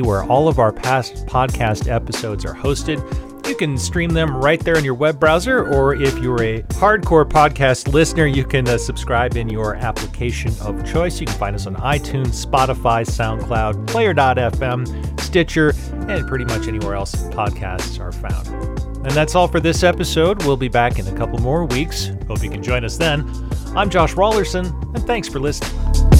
where 0.06 0.22
all 0.24 0.48
of 0.48 0.59
our 0.59 0.72
past 0.72 1.26
podcast 1.26 1.87
episodes 1.87 2.46
are 2.46 2.54
hosted. 2.54 3.29
You 3.50 3.56
can 3.56 3.76
stream 3.76 4.10
them 4.10 4.36
right 4.36 4.60
there 4.60 4.78
in 4.78 4.84
your 4.84 4.94
web 4.94 5.18
browser, 5.18 5.66
or 5.74 5.96
if 5.96 6.16
you're 6.18 6.40
a 6.40 6.62
hardcore 6.78 7.28
podcast 7.28 7.92
listener, 7.92 8.26
you 8.26 8.44
can 8.44 8.68
uh, 8.68 8.78
subscribe 8.78 9.36
in 9.36 9.48
your 9.48 9.74
application 9.74 10.54
of 10.60 10.86
choice. 10.86 11.18
You 11.18 11.26
can 11.26 11.34
find 11.34 11.56
us 11.56 11.66
on 11.66 11.74
iTunes, 11.74 12.46
Spotify, 12.46 13.04
SoundCloud, 13.04 13.88
Player.fm, 13.88 15.20
Stitcher, 15.20 15.74
and 16.08 16.28
pretty 16.28 16.44
much 16.44 16.68
anywhere 16.68 16.94
else 16.94 17.16
podcasts 17.16 17.98
are 17.98 18.12
found. 18.12 18.46
And 19.04 19.10
that's 19.10 19.34
all 19.34 19.48
for 19.48 19.58
this 19.58 19.82
episode. 19.82 20.44
We'll 20.44 20.56
be 20.56 20.68
back 20.68 21.00
in 21.00 21.08
a 21.08 21.16
couple 21.16 21.40
more 21.40 21.64
weeks. 21.64 22.12
Hope 22.28 22.44
you 22.44 22.50
can 22.50 22.62
join 22.62 22.84
us 22.84 22.98
then. 22.98 23.28
I'm 23.74 23.90
Josh 23.90 24.14
Raulerson, 24.14 24.66
and 24.94 25.04
thanks 25.08 25.26
for 25.26 25.40
listening. 25.40 26.19